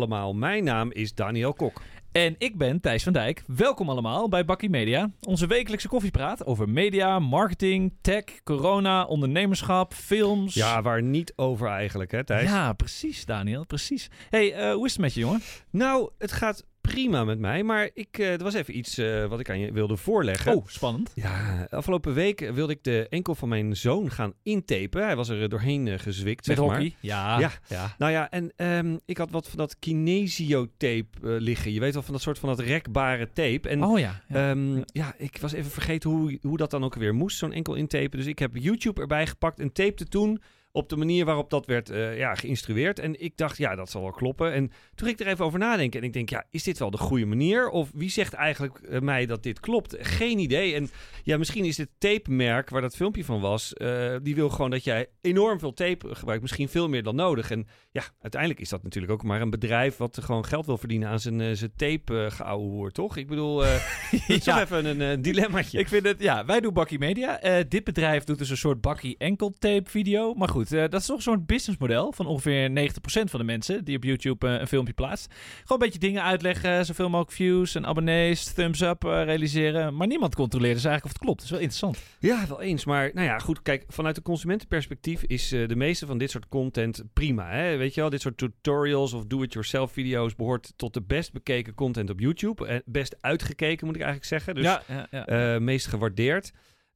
Allemaal, 0.00 0.34
mijn 0.34 0.64
naam 0.64 0.92
is 0.92 1.14
Daniel 1.14 1.52
Kok. 1.52 1.82
En 2.12 2.34
ik 2.38 2.58
ben 2.58 2.80
Thijs 2.80 3.02
van 3.02 3.12
Dijk. 3.12 3.42
Welkom 3.46 3.88
allemaal 3.88 4.28
bij 4.28 4.44
Bakkie 4.44 4.70
Media. 4.70 5.10
Onze 5.20 5.46
wekelijkse 5.46 5.88
koffiepraat 5.88 6.46
over 6.46 6.68
media, 6.68 7.18
marketing, 7.18 7.92
tech, 8.00 8.24
corona, 8.44 9.04
ondernemerschap, 9.04 9.94
films. 9.94 10.54
Ja, 10.54 10.82
waar 10.82 11.02
niet 11.02 11.32
over 11.36 11.68
eigenlijk, 11.68 12.10
hè 12.10 12.24
Thijs? 12.24 12.48
Ja, 12.48 12.72
precies 12.72 13.24
Daniel, 13.24 13.66
precies. 13.66 14.10
hey, 14.30 14.52
eh, 14.52 14.72
hoe 14.72 14.86
is 14.86 14.92
het 14.92 15.00
met 15.00 15.14
je 15.14 15.20
jongen? 15.20 15.40
Nou, 15.70 16.10
het 16.18 16.32
gaat 16.32 16.66
prima 16.92 17.24
met 17.24 17.38
mij, 17.38 17.62
maar 17.62 17.90
ik, 17.94 18.18
uh, 18.18 18.32
er 18.32 18.42
was 18.42 18.54
even 18.54 18.76
iets 18.76 18.98
uh, 18.98 19.26
wat 19.26 19.40
ik 19.40 19.50
aan 19.50 19.58
je 19.58 19.72
wilde 19.72 19.96
voorleggen. 19.96 20.56
Oh, 20.56 20.66
spannend. 20.66 21.12
Ja, 21.14 21.66
afgelopen 21.70 22.14
week 22.14 22.50
wilde 22.54 22.72
ik 22.72 22.84
de 22.84 23.06
enkel 23.08 23.34
van 23.34 23.48
mijn 23.48 23.76
zoon 23.76 24.10
gaan 24.10 24.32
intapen. 24.42 25.04
Hij 25.04 25.16
was 25.16 25.28
er 25.28 25.48
doorheen 25.48 25.86
uh, 25.86 25.98
gezwikt, 25.98 26.46
Met 26.46 26.56
zeg 26.56 26.66
hockey? 26.66 26.80
maar. 26.80 26.96
Ja. 27.00 27.38
Ja. 27.38 27.50
ja. 27.68 27.94
Nou 27.98 28.12
ja, 28.12 28.30
en 28.30 28.52
um, 28.56 29.00
ik 29.04 29.16
had 29.18 29.30
wat 29.30 29.48
van 29.48 29.58
dat 29.58 29.78
kinesiotape 29.78 31.06
liggen. 31.20 31.72
Je 31.72 31.80
weet 31.80 31.92
wel, 31.92 32.02
van 32.02 32.12
dat 32.12 32.22
soort 32.22 32.38
van 32.38 32.48
dat 32.48 32.60
rekbare 32.60 33.28
tape. 33.32 33.68
En, 33.68 33.84
oh 33.84 33.98
ja. 33.98 34.22
Ja. 34.28 34.50
Um, 34.50 34.84
ja, 34.86 35.14
ik 35.18 35.38
was 35.40 35.52
even 35.52 35.70
vergeten 35.70 36.10
hoe, 36.10 36.38
hoe 36.42 36.56
dat 36.56 36.70
dan 36.70 36.84
ook 36.84 36.94
weer 36.94 37.14
moest, 37.14 37.38
zo'n 37.38 37.52
enkel 37.52 37.74
intapen. 37.74 38.18
Dus 38.18 38.26
ik 38.26 38.38
heb 38.38 38.56
YouTube 38.56 39.00
erbij 39.00 39.26
gepakt 39.26 39.60
en 39.60 39.72
tapte 39.72 40.04
toen 40.04 40.40
op 40.72 40.88
de 40.88 40.96
manier 40.96 41.24
waarop 41.24 41.50
dat 41.50 41.66
werd 41.66 41.90
uh, 41.90 42.18
ja, 42.18 42.34
geïnstrueerd. 42.34 42.98
En 42.98 43.20
ik 43.20 43.36
dacht, 43.36 43.58
ja, 43.58 43.74
dat 43.74 43.90
zal 43.90 44.02
wel 44.02 44.10
kloppen. 44.10 44.52
En 44.52 44.68
toen 44.68 45.06
ging 45.06 45.20
ik 45.20 45.26
er 45.26 45.32
even 45.32 45.44
over 45.44 45.58
nadenken. 45.58 46.00
En 46.00 46.06
ik 46.06 46.12
denk, 46.12 46.28
ja, 46.28 46.44
is 46.50 46.62
dit 46.62 46.78
wel 46.78 46.90
de 46.90 46.98
goede 46.98 47.26
manier? 47.26 47.68
Of 47.68 47.90
wie 47.94 48.10
zegt 48.10 48.32
eigenlijk 48.32 48.80
uh, 48.82 49.00
mij 49.00 49.26
dat 49.26 49.42
dit 49.42 49.60
klopt? 49.60 49.96
Geen 50.00 50.38
idee. 50.38 50.74
En 50.74 50.90
ja, 51.22 51.38
misschien 51.38 51.64
is 51.64 51.76
dit 51.76 51.88
tape-merk 51.98 52.70
waar 52.70 52.80
dat 52.80 52.96
filmpje 52.96 53.24
van 53.24 53.40
was... 53.40 53.72
Uh, 53.76 54.16
die 54.22 54.34
wil 54.34 54.48
gewoon 54.48 54.70
dat 54.70 54.84
jij 54.84 55.06
enorm 55.20 55.58
veel 55.58 55.72
tape 55.72 56.14
gebruikt. 56.14 56.42
Misschien 56.42 56.68
veel 56.68 56.88
meer 56.88 57.02
dan 57.02 57.14
nodig. 57.14 57.50
En 57.50 57.66
ja, 57.90 58.02
uiteindelijk 58.20 58.60
is 58.60 58.68
dat 58.68 58.82
natuurlijk 58.82 59.12
ook 59.12 59.22
maar 59.22 59.40
een 59.40 59.50
bedrijf... 59.50 59.96
wat 59.96 60.18
gewoon 60.22 60.44
geld 60.44 60.66
wil 60.66 60.78
verdienen 60.78 61.08
aan 61.08 61.20
zijn, 61.20 61.56
zijn 61.56 61.72
tape 61.76 62.30
hoer, 62.52 62.90
toch? 62.90 63.16
Ik 63.16 63.26
bedoel, 63.26 63.56
dat 63.60 63.80
is 64.28 64.44
Ja. 64.44 64.54
toch 64.54 64.62
even 64.62 65.00
een 65.00 65.22
dilemmaatje. 65.22 65.78
Ik 65.78 65.88
vind 65.88 66.06
het, 66.06 66.20
ja, 66.22 66.44
wij 66.44 66.60
doen 66.60 66.72
Bakkie 66.72 66.98
Media. 66.98 67.40
Eh, 67.40 67.64
dit 67.68 67.84
bedrijf 67.84 68.24
doet 68.24 68.38
dus 68.38 68.50
een 68.50 68.56
soort 68.56 68.80
Bakkie 68.80 69.14
enkeltape 69.18 69.90
video. 69.90 70.34
Maar 70.34 70.48
goed, 70.48 70.59
eh, 70.66 70.80
dat 70.80 71.00
is 71.00 71.06
toch 71.06 71.16
een 71.16 71.22
soort 71.22 71.46
businessmodel 71.46 72.12
van 72.12 72.26
ongeveer 72.26 72.70
90% 72.70 73.30
van 73.30 73.40
de 73.40 73.44
mensen 73.44 73.84
die 73.84 73.96
op 73.96 74.04
YouTube 74.04 74.48
eh, 74.48 74.60
een 74.60 74.66
filmpje 74.66 74.92
plaatst. 74.92 75.34
Gewoon 75.34 75.66
een 75.68 75.78
beetje 75.78 75.98
dingen 75.98 76.22
uitleggen, 76.22 76.86
zoveel 76.86 77.08
mogelijk 77.08 77.32
views 77.32 77.74
en 77.74 77.86
abonnees, 77.86 78.52
thumbs 78.52 78.80
up 78.80 79.04
eh, 79.04 79.24
realiseren. 79.24 79.96
Maar 79.96 80.06
niemand 80.06 80.34
controleert 80.34 80.74
dus 80.74 80.84
eigenlijk 80.84 81.04
of 81.04 81.20
het 81.20 81.20
klopt. 81.20 81.36
Dat 81.36 81.44
is 81.44 81.50
wel 81.50 81.60
interessant. 81.60 81.98
Ja, 82.18 82.46
wel 82.48 82.60
eens. 82.60 82.84
Maar 82.84 83.10
nou 83.14 83.26
ja, 83.26 83.38
goed. 83.38 83.62
Kijk, 83.62 83.84
vanuit 83.88 84.14
de 84.14 84.22
consumentenperspectief 84.22 85.22
is 85.22 85.48
de 85.48 85.76
meeste 85.76 86.06
van 86.06 86.18
dit 86.18 86.30
soort 86.30 86.48
content 86.48 87.02
prima. 87.12 87.50
Hè? 87.50 87.76
Weet 87.76 87.94
je 87.94 88.00
wel, 88.00 88.10
dit 88.10 88.20
soort 88.20 88.38
tutorials 88.38 89.12
of 89.12 89.24
do-it-yourself 89.24 89.92
video's 89.92 90.36
behoort 90.36 90.72
tot 90.76 90.94
de 90.94 91.02
best 91.02 91.32
bekeken 91.32 91.74
content 91.74 92.10
op 92.10 92.20
YouTube. 92.20 92.82
Best 92.84 93.16
uitgekeken, 93.20 93.86
moet 93.86 93.96
ik 93.96 94.02
eigenlijk 94.02 94.30
zeggen. 94.30 94.54
Dus 94.54 94.64
ja, 94.64 94.82
ja, 95.10 95.26
ja. 95.26 95.58
Meest 95.58 95.86
gewaardeerd. 95.86 96.52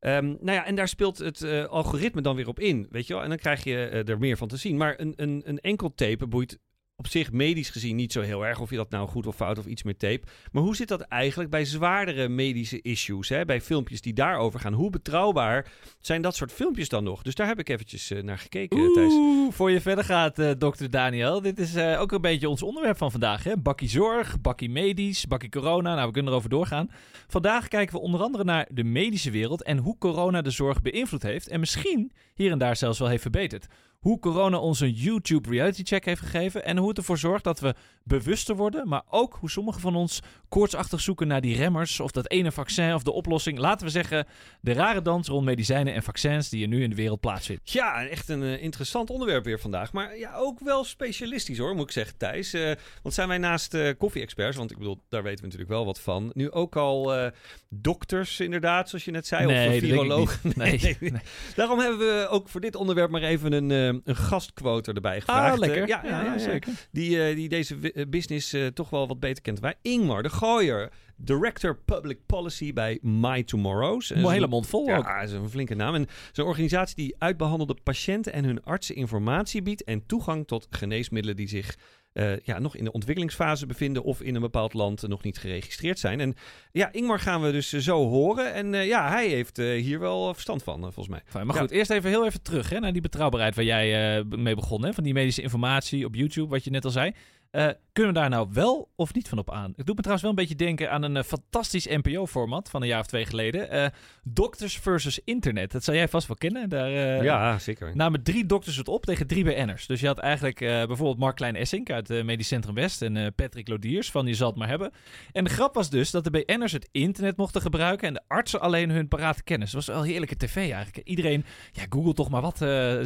Um, 0.07 0.27
nou 0.41 0.57
ja, 0.57 0.67
en 0.67 0.75
daar 0.75 0.89
speelt 0.89 1.19
het 1.19 1.41
uh, 1.41 1.65
algoritme 1.65 2.21
dan 2.21 2.37
weer 2.37 2.49
op 2.49 2.61
in, 2.61 2.87
weet 2.91 3.07
je 3.07 3.15
wel. 3.15 3.23
En 3.23 3.29
dan 3.29 3.39
krijg 3.39 3.65
je 3.65 3.91
uh, 3.93 4.09
er 4.09 4.19
meer 4.19 4.37
van 4.37 4.49
te 4.49 4.57
zien. 4.57 4.77
Maar 4.77 5.01
een, 5.01 5.13
een, 5.17 5.43
een 5.45 5.59
enkel 5.59 5.95
tape 5.95 6.27
boeit 6.27 6.59
op 6.97 7.07
zich 7.07 7.33
medisch 7.33 7.71
gezien 7.71 7.97
niet 7.97 8.13
zo 8.13 8.21
heel 8.21 8.47
erg 8.47 8.61
of 8.61 8.71
je 8.71 8.77
dat 8.77 8.91
nou 8.91 9.09
goed 9.09 9.27
of 9.27 9.37
fout 9.37 9.59
of 9.59 9.67
iets 9.67 9.83
met 9.83 9.99
tape. 9.99 10.27
Maar 10.53 10.63
hoe 10.63 10.77
zit 10.77 10.89
dat 10.89 11.01
eigenlijk 11.01 11.51
bij 11.51 11.65
zwaardere 11.65 12.29
medische 12.29 12.83
issues, 12.83 13.29
hè? 13.29 13.45
bij 13.45 13.61
filmpjes 13.61 14.01
die 14.01 14.13
daarover 14.13 14.61
gaan? 14.61 14.73
Hoe 14.73 14.91
betrouwbaar 14.91 15.73
zijn 16.01 16.23
dat 16.23 16.37
soort 16.37 16.53
filmpjes 16.53 16.89
dan 16.89 17.05
nog? 17.05 17.23
Dus 17.23 17.35
daar 17.35 17.47
heb 17.47 17.59
ik 17.59 17.69
eventjes 17.69 18.11
uh, 18.11 18.23
naar 18.23 18.39
gekeken, 18.39 18.79
Oeh, 18.79 18.95
Thijs. 18.95 19.15
voor 19.55 19.71
je 19.71 19.81
verder 19.81 20.05
gaat, 20.05 20.39
uh, 20.39 20.51
dokter 20.59 20.91
Daniel. 20.91 21.41
Dit 21.41 21.59
is 21.59 21.77
ook 21.77 22.13
een 22.13 22.21
beetje 22.21 22.49
ons 22.49 22.63
onderwerp 22.63 22.97
van 22.97 23.11
vandaag. 23.11 23.45
Hè? 23.45 23.57
Bakkie 23.57 23.89
zorg, 23.89 24.41
bakkie 24.41 24.71
medisch, 24.71 25.27
bakkie 25.27 25.49
corona. 25.49 25.95
Nou, 25.95 26.07
we 26.07 26.13
kunnen 26.13 26.33
erover 26.33 26.51
doorgaan. 26.51 26.91
Vandaag 27.27 27.69
kijken 27.69 27.95
we 27.95 28.01
onder 28.01 28.23
andere 28.23 28.45
naar 28.45 28.69
de 28.71 28.85
medische 28.85 29.31
wereld 29.31 29.63
en 29.63 29.79
hoe 29.79 29.99
corona 29.99 30.43
de 30.43 30.51
zorg 30.51 30.83
beïnvloed 30.83 31.23
heeft. 31.23 31.49
En 31.49 31.61
misschien 31.61 32.13
hier 32.35 32.51
en 32.51 32.59
daar 32.59 32.77
zelfs 32.77 32.99
wel 32.99 33.09
heeft 33.09 33.23
verbeterd 33.23 33.67
hoe 34.05 34.19
corona 34.19 34.59
ons 34.59 34.81
een 34.81 34.91
YouTube 34.91 35.49
reality 35.49 35.83
check 35.83 36.05
heeft 36.05 36.21
gegeven 36.21 36.65
en 36.65 36.77
hoe 36.77 36.89
het 36.89 36.99
ervoor 36.99 37.19
zorgt 37.19 37.45
dat 37.45 37.61
we 37.61 37.75
bewuster 38.03 38.57
worden, 38.57 38.89
maar 38.89 39.03
ook 39.11 39.37
hoe 39.41 39.51
sommigen 39.51 39.81
van 39.81 39.97
ons 39.97 40.21
koortsachtig 40.49 41.01
zoeken 41.01 41.27
naar 41.27 41.41
die 41.41 41.57
remmers 41.57 42.01
of 42.01 42.11
dat 42.11 42.31
ene 42.31 42.53
vaccin 42.53 42.95
of 42.95 43.03
de 43.03 43.13
oplossing. 43.13 43.59
Laten 43.59 43.87
we 43.87 43.93
zeggen, 43.93 44.27
de 44.61 44.73
rare 44.73 45.03
dans 45.03 45.29
rond 45.29 45.45
medicijnen 45.45 45.95
en 45.95 46.03
vaccins 46.03 46.49
die 46.49 46.63
er 46.63 46.69
nu 46.69 46.83
in 46.83 46.91
de 46.91 46.97
wereld 46.97 47.21
plaatsvindt. 47.21 47.73
Ja, 47.73 48.07
echt 48.07 48.29
een 48.29 48.43
uh, 48.43 48.63
interessant 48.63 49.11
onderwerp 49.11 49.45
weer 49.45 49.61
vandaag, 49.61 49.93
maar 49.93 50.19
ja, 50.19 50.35
ook 50.35 50.61
wel 50.61 50.85
specialistisch 50.85 51.59
hoor, 51.59 51.75
moet 51.75 51.85
ik 51.85 51.91
zeggen, 51.91 52.17
Thijs. 52.17 52.55
Uh, 52.55 52.73
want 53.03 53.15
zijn 53.15 53.29
wij 53.29 53.39
naast 53.39 53.75
uh, 53.75 53.91
koffie-experts, 53.99 54.57
want 54.57 54.71
ik 54.71 54.79
bedoel, 54.79 55.03
daar 55.09 55.23
weten 55.23 55.39
we 55.39 55.45
natuurlijk 55.45 55.71
wel 55.71 55.85
wat 55.85 56.01
van, 56.01 56.31
nu 56.35 56.51
ook 56.51 56.77
al 56.77 57.31
dokters 57.69 58.41
inderdaad, 58.41 58.89
zoals 58.89 59.05
je 59.05 59.11
net 59.11 59.27
zei, 59.27 59.47
nee, 59.47 59.69
of 59.69 59.79
virologen. 59.79 60.33
Nee, 60.55 60.79
nee, 60.83 60.97
nee. 61.01 61.23
Daarom 61.55 61.79
hebben 61.79 61.99
we 61.99 62.27
ook 62.31 62.49
voor 62.49 62.61
dit 62.61 62.77
onderwerp 62.77 63.11
maar 63.11 63.23
even 63.23 63.53
een, 63.53 63.94
uh, 63.95 64.01
een 64.05 64.17
gastquote 64.17 64.93
erbij 64.93 65.21
gevraagd. 65.21 65.53
Ah, 65.53 65.59
lekker. 65.59 65.89
ja, 65.89 66.01
ja, 66.05 66.23
ja, 66.23 66.39
zeker. 66.39 66.73
Die, 66.91 67.11
uh, 67.11 67.37
die 67.37 67.49
deze 67.49 68.07
business 68.09 68.55
uh, 68.55 68.67
toch 68.67 68.91
wel 68.91 69.09
wat 69.09 69.21
beter 69.21 69.43
kent. 69.43 69.61
Wij 69.61 69.75
Ingmar 69.83 70.23
de 70.23 70.29
Gooier, 70.29 70.91
Director 71.17 71.77
Public 71.85 72.19
Policy 72.27 72.73
bij 72.73 72.99
My 73.03 73.43
Tomorrows. 73.43 74.11
Een 74.11 74.31
hele 74.31 74.47
mond 74.47 74.67
vol 74.67 74.87
ja, 74.87 74.97
ook. 74.97 75.05
Ja, 75.05 75.21
is 75.21 75.33
een 75.33 75.51
flinke 75.51 75.75
naam. 75.75 75.95
En 75.95 76.09
een 76.33 76.45
organisatie 76.45 76.97
die 76.97 77.15
uitbehandelde 77.19 77.77
patiënten 77.83 78.33
en 78.33 78.45
hun 78.45 78.63
artsen 78.63 78.95
informatie 78.95 79.63
biedt 79.63 79.85
en 79.85 80.07
toegang 80.07 80.47
tot 80.47 80.67
geneesmiddelen 80.71 81.37
die 81.37 81.49
zich 81.49 81.77
uh, 82.15 82.39
ja, 82.39 82.59
nog 82.59 82.77
in 82.77 82.85
de 82.85 82.93
ontwikkelingsfase 82.93 83.67
bevinden 83.67 84.03
of 84.03 84.23
in 84.23 84.35
een 84.35 84.41
bepaald 84.41 84.75
land 84.75 85.09
nog 85.09 85.23
niet 85.23 85.39
geregistreerd 85.39 85.99
zijn. 85.99 86.21
En 86.21 86.35
ja, 86.73 86.93
Ingmar 86.93 87.21
gaan 87.21 87.43
we 87.43 87.53
dus 87.53 87.73
uh, 87.73 87.81
zo 87.81 88.09
horen. 88.09 88.55
En 88.55 88.73
ja, 88.87 89.09
hij 89.09 89.29
heeft 89.29 89.57
hier 89.57 89.99
wel 89.99 90.33
verstand 90.35 90.63
van, 90.63 90.81
volgens 90.81 91.09
mij. 91.09 91.23
Fijn, 91.27 91.47
maar 91.47 91.55
ja. 91.55 91.61
goed, 91.61 91.71
eerst 91.71 91.91
even 91.91 92.11
heel 92.11 92.27
even 92.27 92.43
terug 92.43 92.71
hè, 92.71 92.81
naar 92.81 92.93
die 92.93 93.03
betrouwbaarheid 93.03 93.55
waar 93.55 93.65
jij 93.65 94.23
mee 94.25 94.55
begon. 94.55 94.85
Hè, 94.85 94.93
van 94.93 95.05
die 95.05 95.13
medische 95.13 95.43
informatie 95.43 96.05
op 96.05 96.15
YouTube, 96.15 96.49
wat 96.49 96.65
je 96.65 96.71
net 96.71 96.85
al 96.85 96.91
zei. 96.91 97.13
Uh, 97.55 97.69
kunnen 97.93 98.15
we 98.15 98.21
daar 98.21 98.29
nou 98.29 98.49
wel 98.53 98.89
of 98.97 99.15
niet 99.15 99.29
van 99.29 99.39
op 99.39 99.51
aan? 99.51 99.73
Ik 99.77 99.87
doe 99.87 99.95
me 99.95 100.01
trouwens 100.01 100.23
wel 100.23 100.31
een 100.31 100.37
beetje 100.37 100.55
denken 100.55 100.91
aan 100.91 101.03
een 101.03 101.17
uh, 101.17 101.23
fantastisch 101.23 101.87
NPO-format 101.87 102.71
van 102.71 102.83
een 102.83 102.89
jaar 102.89 103.01
of 103.01 103.07
twee 103.07 103.27
geleden. 103.27 103.75
Uh, 103.75 103.87
Doctors 104.23 104.79
versus 104.79 105.21
Internet. 105.25 105.73
Dat 105.73 105.85
zou 105.85 105.97
jij 105.97 106.09
vast 106.09 106.27
wel 106.27 106.37
kennen. 106.37 106.69
Daar 106.69 106.91
ja, 107.25 107.59
zeker. 107.59 107.97
namen 107.97 108.23
drie 108.23 108.47
dokters 108.47 108.77
het 108.77 108.89
op 108.89 109.05
tegen 109.05 109.27
drie 109.27 109.45
BN'ers. 109.45 109.87
Dus 109.87 110.01
je 110.01 110.07
had 110.07 110.19
eigenlijk 110.19 110.59
bijvoorbeeld 110.59 111.19
Mark 111.19 111.37
Klein-Essink 111.37 111.91
uit 111.91 112.09
Medisch 112.25 112.49
Centrum 112.49 112.75
West 112.75 113.03
en 113.03 113.35
Patrick 113.35 113.69
Lodiers 113.69 114.11
van 114.11 114.27
Je 114.27 114.35
zal 114.35 114.49
het 114.49 114.57
maar 114.57 114.69
hebben. 114.69 114.93
En 115.33 115.45
de 115.45 115.51
grap 115.51 115.75
was 115.75 115.91
dus 115.91 116.11
dat 116.11 116.25
de 116.25 116.31
BN'ers 116.31 116.73
het 116.73 116.89
internet 116.93 117.37
mochten 117.37 117.61
gebruiken 117.61 118.09
en 118.09 118.15
de 118.15 118.23
artsen 118.29 118.61
alleen 118.61 118.91
hun 118.91 119.09
parate 119.09 119.43
kennis. 119.43 119.71
Dat 119.71 119.87
was 119.87 119.95
wel 119.95 120.05
heerlijke 120.05 120.37
tv 120.37 120.57
eigenlijk. 120.57 121.09
Iedereen, 121.09 121.45
ja, 121.73 121.83
google 121.89 122.15
toch 122.15 122.31
maar 122.31 122.43
wat 122.43 122.61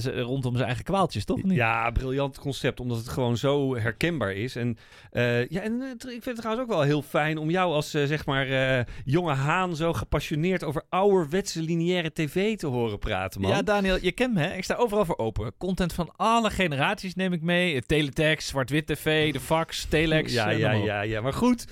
rondom 0.05 0.55
zijn 0.55 0.67
eigen 0.67 0.85
kwaaltjes, 0.85 1.25
toch? 1.25 1.43
Niet? 1.43 1.57
Ja, 1.57 1.91
briljant 1.91 2.39
concept, 2.39 2.81
omdat 2.81 2.99
het 2.99 3.09
gewoon 3.09 3.37
zo 3.37 3.77
herkenbaar 3.77 4.33
is. 4.33 4.38
En, 4.47 4.77
uh, 5.13 5.49
ja, 5.49 5.61
en 5.61 5.73
uh, 5.73 5.91
ik 5.91 5.99
vind 6.01 6.25
het 6.25 6.37
trouwens 6.37 6.65
ook 6.65 6.75
wel 6.77 6.83
heel 6.83 7.03
fijn 7.03 7.39
om 7.39 7.51
jou 7.51 7.73
als 7.73 7.95
uh, 7.95 8.05
zeg 8.05 8.27
maar 8.27 8.87
jonge 9.05 9.33
haan 9.33 9.77
zo 9.77 9.93
gepassioneerd 9.93 10.65
over 10.65 10.83
ouderwetse 10.89 11.63
lineaire 11.63 12.13
tv 12.13 12.57
te 12.57 12.67
horen 12.67 12.99
praten, 12.99 13.41
man. 13.41 13.51
Ja, 13.51 13.63
Daniel, 13.63 13.99
je 14.01 14.13
kent 14.13 14.35
me, 14.35 14.41
hè? 14.41 14.55
Ik 14.55 14.65
sta 14.65 14.75
overal 14.75 15.05
voor 15.05 15.19
open. 15.19 15.53
Content 15.59 15.93
van 15.93 16.11
alle 16.17 16.51
generaties 16.51 17.15
neem 17.15 17.33
ik 17.33 17.43
mee. 17.43 17.83
Teletext, 17.83 18.49
zwart-wit 18.49 18.87
tv, 18.87 19.33
de 19.33 19.41
fax, 19.41 19.85
telex. 19.85 20.33
Ja, 20.33 20.51
ja, 20.51 20.73
ja, 20.73 21.01
ja. 21.01 21.21
Maar 21.21 21.33
goed. 21.33 21.67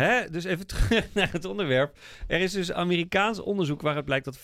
Hè? 0.00 0.30
Dus 0.30 0.44
even 0.44 0.66
terug 0.76 1.14
naar 1.14 1.32
het 1.32 1.44
onderwerp. 1.44 1.98
Er 2.26 2.40
is 2.40 2.52
dus 2.52 2.72
Amerikaans 2.72 3.40
onderzoek 3.40 3.82
waaruit 3.82 4.04
blijkt 4.04 4.24
dat 4.24 4.38
75% 4.38 4.42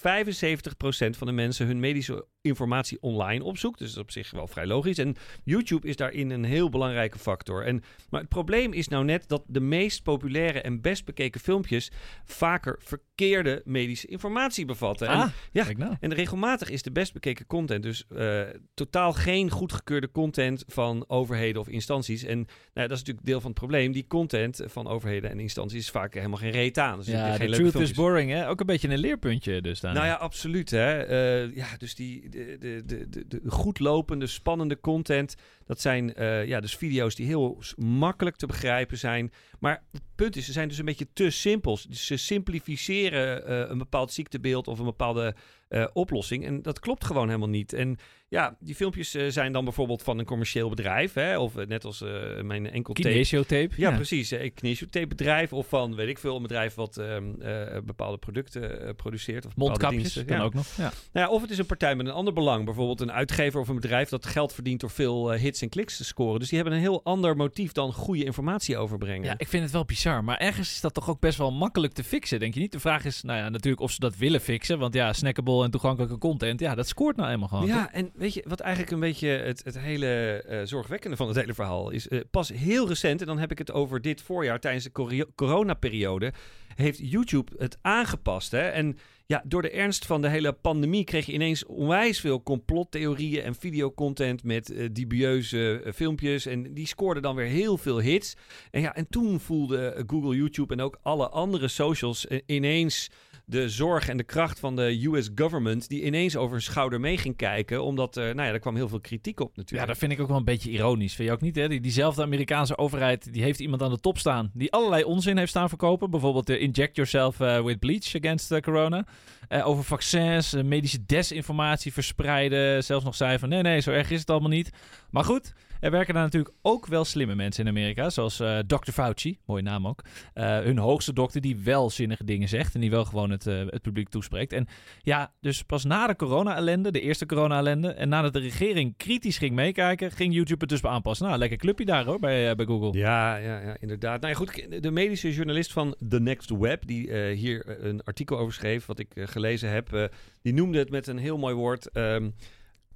van 1.11 1.26
de 1.26 1.32
mensen 1.32 1.67
hun 1.67 1.81
medische 1.81 2.26
informatie 2.41 2.99
online 3.00 3.44
opzoekt. 3.44 3.79
Dus 3.79 3.88
dat 3.88 3.97
is 3.97 4.03
op 4.03 4.11
zich 4.11 4.31
wel 4.31 4.47
vrij 4.47 4.67
logisch. 4.67 4.99
En 4.99 5.17
YouTube 5.44 5.88
is 5.88 5.97
daarin 5.97 6.31
een 6.31 6.44
heel 6.44 6.69
belangrijke 6.69 7.19
factor. 7.19 7.64
En, 7.64 7.82
maar 8.11 8.20
het 8.20 8.29
probleem 8.29 8.73
is 8.73 8.88
nou 8.88 9.05
net 9.05 9.29
dat 9.29 9.43
de 9.47 9.61
meest 9.61 10.03
populaire 10.03 10.61
en 10.61 10.81
best 10.81 11.05
bekeken 11.05 11.41
filmpjes 11.41 11.91
vaker 12.25 12.79
verkeerde 12.82 13.62
medische 13.64 14.06
informatie 14.06 14.64
bevatten. 14.64 15.09
Ah, 15.09 15.23
en, 15.23 15.32
ja, 15.52 15.64
kijk 15.64 15.79
nou. 15.79 15.94
en 16.00 16.14
regelmatig 16.14 16.70
is 16.70 16.82
de 16.82 16.93
best 16.93 17.12
bekeken 17.12 17.47
content 17.47 17.82
dus 17.82 18.05
uh, 18.09 18.43
totaal 18.75 19.12
geen 19.12 19.50
goedgekeurde 19.50 20.11
content 20.11 20.64
van 20.67 21.05
overheden 21.09 21.61
of 21.61 21.69
instanties. 21.69 22.23
En 22.23 22.37
nou 22.37 22.49
ja, 22.73 22.82
dat 22.82 22.91
is 22.91 22.99
natuurlijk 22.99 23.26
deel 23.26 23.41
van 23.41 23.50
het 23.50 23.59
probleem. 23.59 23.93
Die 23.93 24.06
content 24.06 24.61
van 24.67 24.87
overheden 24.87 25.31
en 25.31 25.38
instanties 25.38 25.46
is 25.55 25.91
vaak 25.91 26.15
helemaal 26.15 26.39
geen 26.39 26.51
reet 26.51 26.79
aan. 26.79 26.99
Dus 26.99 27.07
Ja, 27.07 27.35
geen 27.35 27.51
de 27.51 27.57
truth 27.57 27.71
filmpjes. 27.71 27.91
is 27.91 27.97
boring, 27.97 28.31
hè? 28.31 28.49
Ook 28.49 28.61
een 28.61 28.67
beetje 28.67 28.89
een 28.89 28.99
leerpuntje 28.99 29.61
dus, 29.61 29.81
Daniel. 29.81 30.01
Nou 30.01 30.13
ja, 30.13 30.19
absoluut. 30.19 30.71
Hè. 30.71 31.09
Uh, 31.47 31.57
ja, 31.57 31.67
dus 31.79 31.95
die 31.95 32.29
de, 32.29 32.57
de, 32.61 32.83
de, 32.87 33.09
de, 33.09 33.27
de 33.29 33.41
goed 33.47 33.79
lopende, 33.79 34.27
spannende 34.27 34.81
content. 34.81 35.35
Dat 35.67 35.81
zijn 35.81 36.13
uh, 36.19 36.47
ja, 36.47 36.61
dus 36.61 36.77
video's 36.77 37.15
die 37.15 37.27
heel 37.27 37.63
makkelijk 37.77 38.37
te 38.37 38.47
begrijpen 38.47 38.99
zijn. 38.99 39.33
Maar 39.59 39.83
het 39.93 40.03
punt 40.15 40.37
is, 40.37 40.45
ze 40.45 40.53
zijn 40.53 40.69
dus 40.69 40.79
een 40.79 40.85
beetje 40.85 41.09
te 41.13 41.31
simpel. 41.31 41.79
Dus 41.89 42.07
ze 42.07 42.17
simplificeren 42.17 43.51
uh, 43.51 43.71
een 43.71 43.79
bepaald 43.79 44.13
ziektebeeld 44.13 44.69
of 44.69 44.79
een 44.79 44.85
bepaalde 44.85 45.35
eh, 45.69 45.87
oplossing. 45.93 46.45
En 46.45 46.63
dat 46.63 46.79
klopt 46.81 47.05
gewoon 47.05 47.27
helemaal 47.27 47.49
niet. 47.49 47.73
En 47.73 47.99
ja, 48.29 48.57
die 48.61 48.75
filmpjes 48.75 49.15
eh, 49.15 49.27
zijn 49.29 49.53
dan 49.53 49.65
bijvoorbeeld 49.65 50.03
van 50.03 50.19
een 50.19 50.25
commercieel 50.25 50.69
bedrijf. 50.69 51.13
Hè, 51.13 51.39
of 51.39 51.57
eh, 51.57 51.67
net 51.67 51.85
als 51.85 52.05
mijn 52.43 52.71
enkel 52.71 52.95
Kinesiotape. 52.95 53.71
Ja, 53.77 53.91
precies. 53.91 54.31
Een 54.31 54.55
kinesiotape 54.55 55.07
bedrijf. 55.07 55.53
Of 55.53 55.69
van, 55.69 55.95
weet 55.95 56.09
ik 56.09 56.19
veel, 56.19 56.37
een 56.37 56.43
bedrijf 56.43 56.75
wat 56.75 56.97
ehm, 56.97 57.41
eh, 57.41 57.79
bepaalde 57.85 58.19
producten 58.19 58.95
produceert. 58.97 59.47
Of 59.47 59.57
Mondkapjes 59.57 60.03
diensten. 60.03 60.25
kan 60.27 60.37
Ja. 60.37 60.43
ook 60.43 60.55
nog. 60.55 60.67
Ja. 60.77 60.93
Nou 61.13 61.27
ja, 61.27 61.29
of 61.29 61.43
het 61.43 61.51
is 61.51 61.59
een 61.59 61.67
partij 61.67 61.95
met 61.95 62.07
een 62.07 62.12
ander 62.12 62.33
belang. 62.33 62.65
Bijvoorbeeld 62.65 63.01
een 63.01 63.12
uitgever 63.12 63.61
of 63.61 63.69
een 63.69 63.75
bedrijf 63.75 64.09
dat 64.09 64.27
geld 64.27 64.53
verdient 64.53 64.81
door 64.81 64.91
veel 64.91 65.33
hits 65.33 65.62
en 65.62 65.69
kliks 65.69 65.97
te 65.97 66.05
scoren. 66.05 66.39
Dus 66.41 66.49
die 66.49 66.59
hebben 66.59 66.77
een 66.77 66.83
heel 66.85 67.05
ander 67.05 67.37
motief 67.37 67.73
dan 67.73 67.93
goede 67.93 68.25
informatie 68.25 68.77
overbrengen. 68.77 69.25
Ja, 69.25 69.35
ik 69.39 69.49
vind 69.49 69.62
het 69.62 69.73
wel 69.73 69.85
bizar. 69.85 70.25
Maar 70.25 70.39
ergens 70.39 70.71
is 70.71 70.81
dat 70.81 70.95
toch 70.95 71.11
ook 71.11 71.21
best 71.21 71.39
wel 71.39 71.53
makkelijk 71.53 71.93
te 71.93 72.05
fixen, 72.05 72.39
denk 72.39 72.55
je 72.55 72.61
niet? 72.61 72.73
De 72.73 72.81
vraag 72.81 73.05
is, 73.05 73.23
nou 73.23 73.39
ja, 73.39 73.49
natuurlijk 73.49 73.83
of 73.83 73.91
ze 73.91 74.01
dat 74.01 74.17
willen 74.17 74.41
fixen. 74.41 74.79
Want 74.79 74.95
ja, 74.95 75.12
snackable 75.12 75.56
en 75.64 75.70
toegankelijke 75.70 76.19
content, 76.19 76.61
ja, 76.61 76.75
dat 76.75 76.88
scoort 76.88 77.17
nou 77.17 77.31
eenmaal 77.31 77.49
gewoon. 77.49 77.67
Ja, 77.67 77.82
toch? 77.82 77.93
en 77.93 78.11
weet 78.14 78.35
je 78.35 78.44
wat 78.49 78.61
eigenlijk 78.61 78.93
een 78.93 79.00
beetje 79.00 79.29
het, 79.29 79.64
het 79.64 79.79
hele 79.79 80.43
eh, 80.43 80.61
zorgwekkende 80.64 81.17
van 81.17 81.29
het 81.29 81.37
hele 81.37 81.55
verhaal 81.55 81.91
is? 81.91 82.08
Eh, 82.08 82.20
pas 82.31 82.49
heel 82.49 82.88
recent, 82.88 83.20
en 83.20 83.26
dan 83.26 83.38
heb 83.38 83.50
ik 83.50 83.58
het 83.58 83.73
over 83.73 84.00
dit 84.00 84.23
voorjaar 84.23 84.61
tijdens 84.61 84.85
de 84.85 85.26
coronaperiode, 85.35 86.32
heeft 86.75 86.99
YouTube 87.03 87.53
het 87.58 87.79
aangepast. 87.82 88.50
Hè? 88.50 88.61
En 88.61 88.99
ja, 89.26 89.43
door 89.47 89.62
de 89.62 89.70
ernst 89.70 90.06
van 90.06 90.23
de 90.23 90.29
hele 90.29 90.53
pandemie 90.53 91.05
kreeg 91.05 91.26
je 91.26 91.32
ineens 91.32 91.64
onwijs 91.64 92.20
veel 92.20 92.43
complottheorieën 92.43 93.43
en 93.43 93.55
videocontent 93.55 94.44
met 94.44 94.70
eh, 94.70 94.88
dubieuze 94.93 95.82
filmpjes. 95.94 96.47
En 96.47 96.75
die 96.75 96.87
scoorden 96.87 97.23
dan 97.23 97.35
weer 97.35 97.47
heel 97.47 97.76
veel 97.79 98.00
hits. 98.00 98.37
En 98.70 98.81
ja, 98.81 98.94
en 98.94 99.09
toen 99.09 99.41
voelde 99.41 100.05
Google, 100.06 100.37
YouTube 100.37 100.75
en 100.75 100.81
ook 100.81 100.99
alle 101.02 101.29
andere 101.29 101.69
socials 101.69 102.26
ineens 102.47 103.11
de 103.49 103.69
zorg 103.69 104.09
en 104.09 104.17
de 104.17 104.23
kracht 104.23 104.59
van 104.59 104.77
de 104.77 105.07
US 105.07 105.31
government 105.35 105.89
die 105.89 106.05
ineens 106.05 106.37
over 106.37 106.53
hun 106.53 106.63
schouder 106.63 107.01
mee 107.01 107.19
ging 107.19 107.37
kijken. 107.37 107.83
Omdat, 107.83 108.17
eh, 108.17 108.25
nou 108.25 108.37
ja, 108.37 108.53
er 108.53 108.59
kwam 108.59 108.77
heel 108.77 108.89
veel 108.89 109.01
kritiek 109.01 109.41
op 109.41 109.49
Ja, 109.49 109.53
natuurlijk. 109.57 109.89
dat 109.89 109.99
vind 109.99 110.13
ik 110.13 110.21
ook 110.21 110.29
wel 110.29 110.37
een 110.37 110.45
beetje 110.45 110.71
ironisch. 110.71 111.15
Vind 111.15 111.29
je 111.29 111.35
ook 111.35 111.41
niet, 111.41 111.57
hè? 111.57 111.69
Die, 111.69 111.81
diezelfde 111.81 112.23
Amerikaanse 112.23 112.79
overheid, 112.79 113.33
die 113.33 113.43
heeft 113.43 113.61
iemand 113.61 113.83
aan 113.83 113.91
de 113.91 114.01
top 114.01 114.19
staan... 114.19 114.51
die 114.55 114.73
allerlei 114.73 115.05
onzin 115.05 115.37
heeft 115.37 115.51
staan 115.51 115.69
verkopen. 115.69 116.11
Bijvoorbeeld 116.11 116.49
eh, 116.49 116.63
inject 116.63 116.97
yourself 116.97 117.41
eh, 117.41 117.65
with 117.65 117.79
bleach 117.79 118.15
against 118.15 118.61
corona. 118.61 119.07
Over 119.49 119.85
vaccins, 119.85 120.53
medische 120.53 121.05
desinformatie 121.07 121.93
verspreiden. 121.93 122.85
Zelfs 122.85 123.05
nog 123.05 123.15
zei 123.15 123.39
van, 123.39 123.49
nee, 123.49 123.63
nee, 123.63 123.81
zo 123.81 123.91
erg 123.91 124.11
is 124.11 124.21
het 124.21 124.31
allemaal 124.31 124.49
niet. 124.49 124.71
Maar 125.11 125.25
goed, 125.25 125.55
er 125.81 125.90
werken 125.90 126.14
daar 126.14 126.23
natuurlijk 126.23 126.55
ook 126.62 126.87
wel 126.87 127.05
slimme 127.05 127.34
mensen 127.34 127.64
in 127.64 127.70
Amerika. 127.70 128.11
Zoals 128.11 128.40
eh 128.40 128.58
Dr. 128.58 128.90
Fauci, 128.90 129.38
mooie 129.46 129.62
naam 129.62 129.87
ook. 129.87 130.05
Eh, 130.34 130.58
hun 130.58 130.78
hoogste 130.78 131.12
dokter 131.12 131.40
die 131.40 131.56
wel 131.64 131.90
zinnige 131.90 132.25
dingen 132.25 132.49
zegt... 132.49 132.75
en 132.75 132.81
die 132.81 132.90
wel 132.90 133.05
gewoon 133.05 133.31
het, 133.31 133.46
eh, 133.46 133.58
het 133.67 133.82
publiek 133.82 134.08
toespreekt. 134.08 134.52
En 134.52 134.67
ja, 135.02 135.32
dus 135.40 135.62
pas 135.62 135.84
na 135.84 136.06
de 136.06 136.17
corona-ellende, 136.17 136.90
de 136.90 137.00
eerste 137.00 137.26
corona-ellende... 137.26 137.93
en 137.93 138.08
nadat 138.08 138.32
de 138.32 138.38
regering 138.38 138.96
kritisch 138.96 139.38
ging 139.38 139.55
meekijken... 139.55 140.11
ging 140.11 140.34
YouTube 140.34 140.61
het 140.61 140.69
dus 140.69 140.84
aanpassen. 140.84 141.26
Nou, 141.26 141.38
lekker 141.38 141.58
clubje 141.58 141.84
daar 141.84 142.05
hoor, 142.05 142.19
bij, 142.19 142.55
bij 142.55 142.67
Google. 142.67 142.99
Ja, 142.99 143.37
ja, 143.37 143.61
ja, 143.61 143.76
inderdaad. 143.81 144.20
Nou 144.20 144.34
goed, 144.34 144.82
de 144.82 144.90
medische 144.90 145.32
journalist 145.32 145.73
van 145.73 145.96
The 146.08 146.20
Next 146.20 146.50
Web, 146.50 146.87
die 146.87 147.14
hier 147.17 147.84
een 147.84 148.02
artikel 148.05 148.38
over 148.38 148.55
schreef, 148.55 148.87
wat 148.87 148.99
ik 148.99 149.12
gelezen 149.14 149.70
heb, 149.70 150.11
die 150.43 150.55
noemde 150.55 150.78
het 150.78 150.90
met 150.90 151.06
een 151.06 151.19
heel 151.19 151.38
mooi 151.38 151.55
woord. 151.55 151.90
ehm, 151.90 152.31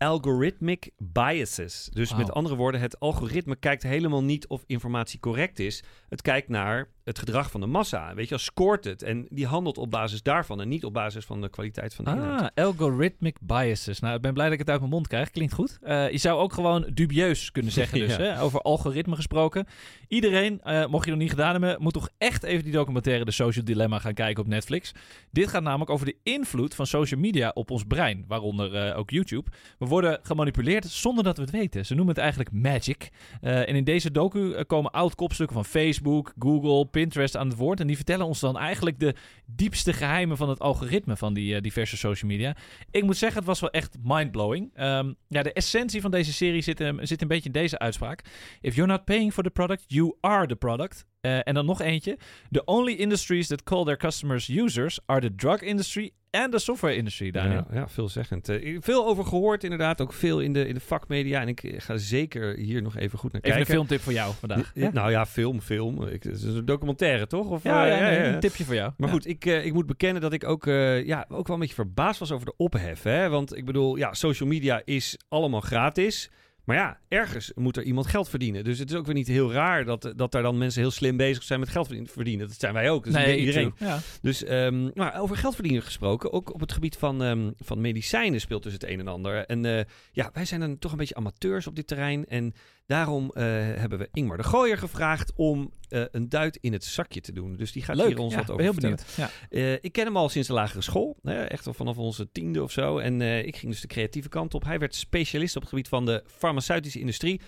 Algorithmic 0.00 0.90
biases. 0.98 1.88
Dus 1.92 2.14
met 2.14 2.32
andere 2.32 2.56
woorden, 2.56 2.80
het 2.80 3.00
algoritme 3.00 3.56
kijkt 3.56 3.82
helemaal 3.82 4.22
niet 4.22 4.46
of 4.46 4.64
informatie 4.66 5.20
correct 5.20 5.58
is. 5.58 5.82
Het 6.08 6.22
kijkt 6.22 6.48
naar 6.48 6.88
het 7.04 7.18
gedrag 7.18 7.50
van 7.50 7.60
de 7.60 7.66
massa. 7.66 8.14
Weet 8.14 8.24
je, 8.24 8.30
wel, 8.30 8.38
scoort 8.38 8.84
het. 8.84 9.02
En 9.02 9.26
die 9.30 9.46
handelt 9.46 9.78
op 9.78 9.90
basis 9.90 10.22
daarvan 10.22 10.60
en 10.60 10.68
niet 10.68 10.84
op 10.84 10.92
basis 10.92 11.24
van 11.24 11.40
de 11.40 11.48
kwaliteit 11.48 11.94
van 11.94 12.04
de 12.04 12.10
inhoud. 12.10 12.50
Ah, 12.54 12.64
algorithmic 12.64 13.36
biases. 13.40 14.00
Nou, 14.00 14.14
ik 14.16 14.20
ben 14.20 14.32
blij 14.32 14.44
dat 14.44 14.52
ik 14.52 14.58
het 14.60 14.70
uit 14.70 14.78
mijn 14.78 14.90
mond 14.92 15.06
krijg. 15.08 15.30
Klinkt 15.30 15.52
goed. 15.52 15.78
Eh, 15.82 16.10
je 16.10 16.18
zou 16.18 16.40
ook 16.40 16.52
gewoon 16.52 16.86
dubieus 16.94 17.50
kunnen 17.52 17.72
zeggen 17.72 17.98
dus, 18.06 18.16
Ja. 18.16 18.22
hè? 18.22 18.40
over 18.40 18.60
algoritme 18.60 19.14
gesproken. 19.14 19.66
Iedereen, 20.08 20.60
eh, 20.62 20.86
mocht 20.86 21.04
je 21.04 21.10
nog 21.10 21.20
niet 21.20 21.30
gedaan 21.30 21.50
hebben, 21.50 21.82
moet 21.82 21.92
toch 21.92 22.08
echt 22.18 22.42
even 22.42 22.64
die 22.64 22.72
documentaire 22.72 23.24
The 23.24 23.30
Social 23.30 23.64
Dilemma 23.64 23.98
gaan 23.98 24.14
kijken 24.14 24.42
op 24.42 24.48
Netflix. 24.48 24.92
Dit 25.30 25.48
gaat 25.48 25.62
namelijk 25.62 25.90
over 25.90 26.06
de 26.06 26.16
invloed 26.22 26.74
van 26.74 26.86
social 26.86 27.20
media 27.20 27.50
op 27.54 27.70
ons 27.70 27.84
brein, 27.84 28.24
waaronder 28.28 28.74
eh, 28.74 28.98
ook 28.98 29.10
YouTube. 29.10 29.50
We 29.78 29.86
worden 29.86 30.18
gemanipuleerd 30.22 30.84
zonder 30.86 31.24
dat 31.24 31.36
we 31.36 31.42
het 31.42 31.50
weten. 31.50 31.86
Ze 31.86 31.94
noemen 31.94 32.14
het 32.14 32.22
eigenlijk 32.22 32.52
magic. 32.52 33.08
En 33.40 33.66
in 33.76 33.84
deze 33.84 34.10
docu 34.10 34.64
komen 34.64 34.90
oud-kopstukken 34.90 35.56
van 35.56 35.64
Facebook, 35.64 36.32
Google, 36.38 36.86
Pinterest 36.90 37.36
aan 37.36 37.48
het 37.48 37.56
woord. 37.56 37.80
En 37.80 37.86
die 37.86 37.96
vertellen 37.96 38.26
ons 38.26 38.40
dan 38.40 38.58
eigenlijk 38.58 38.98
de 38.98 39.14
diepste 39.46 39.92
geheimen 39.92 40.36
van 40.36 40.48
het 40.48 40.58
algoritme 40.60 41.16
van 41.16 41.34
die 41.34 41.54
eh, 41.54 41.60
diverse 41.60 41.96
social 41.96 42.30
media. 42.30 42.56
Ik 42.90 43.02
moet 43.02 43.16
zeggen, 43.16 43.38
het 43.38 43.46
was 43.48 43.60
wel 43.60 43.70
echt 43.70 43.96
mindblowing. 44.02 44.70
Ehm 44.74 45.12
ja, 45.28 45.42
de 45.42 45.52
essentie 45.52 46.00
van 46.00 46.10
deze 46.10 46.32
serie 46.32 46.62
zit, 46.62 46.78
hem- 46.78 47.06
zit 47.06 47.22
een 47.22 47.28
beetje 47.28 47.46
in 47.46 47.52
deze 47.52 47.78
uitspraak. 47.78 48.24
If 48.60 48.74
you're 48.74 48.92
not 48.92 49.04
paying 49.04 49.32
for 49.32 49.42
the 49.42 49.50
product, 49.50 49.84
you 49.86 50.14
are 50.20 50.46
the 50.46 50.56
product. 50.56 51.08
Eh, 51.20 51.38
en 51.48 51.54
dan 51.54 51.66
nog 51.66 51.80
eentje. 51.80 52.18
The 52.50 52.64
only 52.64 52.92
industries 52.92 53.46
that 53.46 53.62
call 53.62 53.84
their 53.84 53.96
customers 53.96 54.48
users 54.48 54.98
are 55.06 55.20
the 55.20 55.34
drug 55.34 55.60
industry 55.60 56.10
and 56.30 56.52
the 56.52 56.58
software 56.58 56.96
industry, 56.96 57.30
Daniel. 57.30 57.64
Ja, 57.70 57.74
ja, 57.74 57.88
veelzeggend. 57.88 58.48
Eh, 58.48 58.76
veel 58.80 59.06
over 59.06 59.24
gehoord 59.24 59.64
inderdaad, 59.64 60.00
ook 60.00 60.12
veel 60.12 60.40
in 60.40 60.52
de, 60.52 60.66
in 60.68 60.74
de 60.74 60.80
vakmedia. 60.80 61.40
En 61.40 61.48
ik 61.48 61.62
eh, 61.62 61.80
ga 61.80 61.96
zeker 61.96 62.56
hier 62.56 62.82
nog 62.82 62.96
even 62.96 63.18
goed 63.18 63.32
naar 63.32 63.40
Even 63.42 63.58
een 63.58 63.64
kijken. 63.66 63.74
filmtip 63.74 64.00
voor 64.00 64.12
jou 64.12 64.34
vandaag. 64.38 64.70
Ja, 64.74 64.90
Nou 64.92 65.10
ja, 65.10 65.26
film, 65.26 65.60
film. 65.60 66.02
Ik, 66.06 66.22
het 66.22 66.34
is 66.34 66.42
een 66.42 66.64
documentaire, 66.64 67.26
toch? 67.26 67.48
Of, 67.48 67.62
Ja, 67.62 67.84
eh, 67.86 68.00
ja, 68.00 68.32
een 68.32 68.40
tipje 68.40 68.64
voor 68.64 68.74
jou. 68.74 68.92
Maar 68.96 69.08
goed, 69.08 69.26
ik, 69.26 69.44
ik 69.44 69.72
moet 69.72 69.86
bekennen 69.86 70.22
dat 70.22 70.32
ik 70.32 70.44
ook, 70.44 70.64
ja, 71.04 71.24
ook 71.28 71.46
wel 71.46 71.56
een 71.56 71.62
beetje 71.62 71.74
verbaasd 71.74 72.18
was 72.18 72.32
over 72.32 72.46
de 72.46 72.54
ophef. 72.56 73.02
Hè? 73.02 73.28
Want 73.28 73.56
ik 73.56 73.64
bedoel, 73.64 73.96
ja, 73.96 74.14
social 74.14 74.48
media 74.48 74.82
is 74.84 75.18
allemaal 75.28 75.60
gratis. 75.60 76.30
Maar 76.64 76.76
ja, 76.76 76.98
ergens 77.08 77.52
moet 77.54 77.76
er 77.76 77.82
iemand 77.82 78.06
geld 78.06 78.28
verdienen. 78.28 78.64
Dus 78.64 78.78
het 78.78 78.90
is 78.90 78.96
ook 78.96 79.06
weer 79.06 79.14
niet 79.14 79.26
heel 79.26 79.52
raar 79.52 79.84
dat, 79.84 80.12
dat 80.16 80.32
daar 80.32 80.42
dan 80.42 80.58
mensen 80.58 80.80
heel 80.80 80.90
slim 80.90 81.16
bezig 81.16 81.42
zijn 81.42 81.60
met 81.60 81.68
geld 81.68 81.86
verdien- 81.86 82.08
verdienen. 82.08 82.48
Dat 82.48 82.60
zijn 82.60 82.74
wij 82.74 82.90
ook. 82.90 83.04
Dat 83.04 83.14
is 83.14 83.24
nee, 83.24 83.38
iedereen. 83.38 83.74
Ja. 83.78 83.98
Dus 84.22 84.44
ehm, 84.44 84.90
nou, 84.94 85.18
over 85.18 85.36
geld 85.36 85.54
verdienen 85.54 85.82
gesproken, 85.82 86.32
ook 86.32 86.54
op 86.54 86.60
het 86.60 86.72
gebied 86.72 86.96
van, 86.96 87.22
ehm, 87.22 87.50
van 87.56 87.80
medicijnen 87.80 88.40
speelt 88.40 88.62
dus 88.62 88.72
het 88.72 88.84
een 88.84 89.00
en 89.00 89.08
ander. 89.08 89.46
En 89.46 89.64
eh, 89.64 89.84
ja, 90.12 90.30
wij 90.32 90.44
zijn 90.44 90.60
dan 90.60 90.78
toch 90.78 90.92
een 90.92 90.98
beetje 90.98 91.14
amateurs 91.14 91.66
op 91.66 91.76
dit 91.76 91.86
terrein. 91.86 92.26
En 92.26 92.54
daarom 92.90 93.30
eh, 93.30 93.42
hebben 93.54 93.98
we 93.98 94.08
Ingmar 94.12 94.36
de 94.36 94.42
Gooier 94.42 94.78
gevraagd 94.78 95.32
om 95.36 95.70
eh, 95.88 96.02
een 96.10 96.28
duit 96.28 96.58
in 96.60 96.72
het 96.72 96.84
zakje 96.84 97.20
te 97.20 97.32
doen. 97.32 97.56
Dus 97.56 97.72
die 97.72 97.82
gaat 97.82 97.96
Leuk, 97.96 98.06
hier 98.06 98.18
ons 98.18 98.32
ja, 98.32 98.38
wat 98.38 98.46
ben 98.46 98.54
over 98.54 98.64
heel 98.64 98.72
vertellen. 98.72 98.98
benieuwd. 99.16 99.30
Ja. 99.50 99.58
Eh, 99.58 99.72
ik 99.80 99.92
ken 99.92 100.04
hem 100.04 100.16
al 100.16 100.28
sinds 100.28 100.48
de 100.48 100.54
lagere 100.54 100.82
school. 100.82 101.16
Hè, 101.22 101.44
echt 101.44 101.66
al 101.66 101.74
vanaf 101.74 101.96
onze 101.96 102.28
tiende 102.32 102.62
of 102.62 102.72
zo. 102.72 102.98
En 102.98 103.20
eh, 103.20 103.46
ik 103.46 103.56
ging 103.56 103.72
dus 103.72 103.80
de 103.80 103.86
creatieve 103.86 104.28
kant 104.28 104.54
op. 104.54 104.64
Hij 104.64 104.78
werd 104.78 104.94
specialist 104.94 105.56
op 105.56 105.60
het 105.62 105.70
gebied 105.70 105.88
van 105.88 106.06
de 106.06 106.22
farmaceutische 106.26 106.98
industrie. 106.98 107.40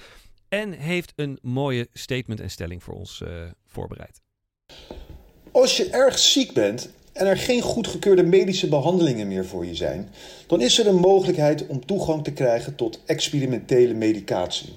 En 0.48 0.72
heeft 0.72 1.12
een 1.16 1.38
mooie 1.42 1.88
statement 1.92 2.40
en 2.40 2.50
stelling 2.50 2.82
voor 2.82 2.94
ons 2.94 3.22
eh, 3.22 3.28
voorbereid. 3.66 4.20
Als 5.52 5.76
je 5.76 5.90
erg 5.90 6.18
ziek 6.18 6.52
bent 6.52 6.90
en 7.12 7.26
er 7.26 7.36
geen 7.36 7.60
goedgekeurde 7.60 8.22
medische 8.22 8.68
behandelingen 8.68 9.28
meer 9.28 9.46
voor 9.46 9.66
je 9.66 9.74
zijn, 9.74 10.10
dan 10.46 10.60
is 10.60 10.78
er 10.78 10.86
een 10.86 11.00
mogelijkheid 11.00 11.66
om 11.66 11.86
toegang 11.86 12.24
te 12.24 12.32
krijgen 12.32 12.74
tot 12.74 13.00
experimentele 13.06 13.94
medicatie. 13.94 14.72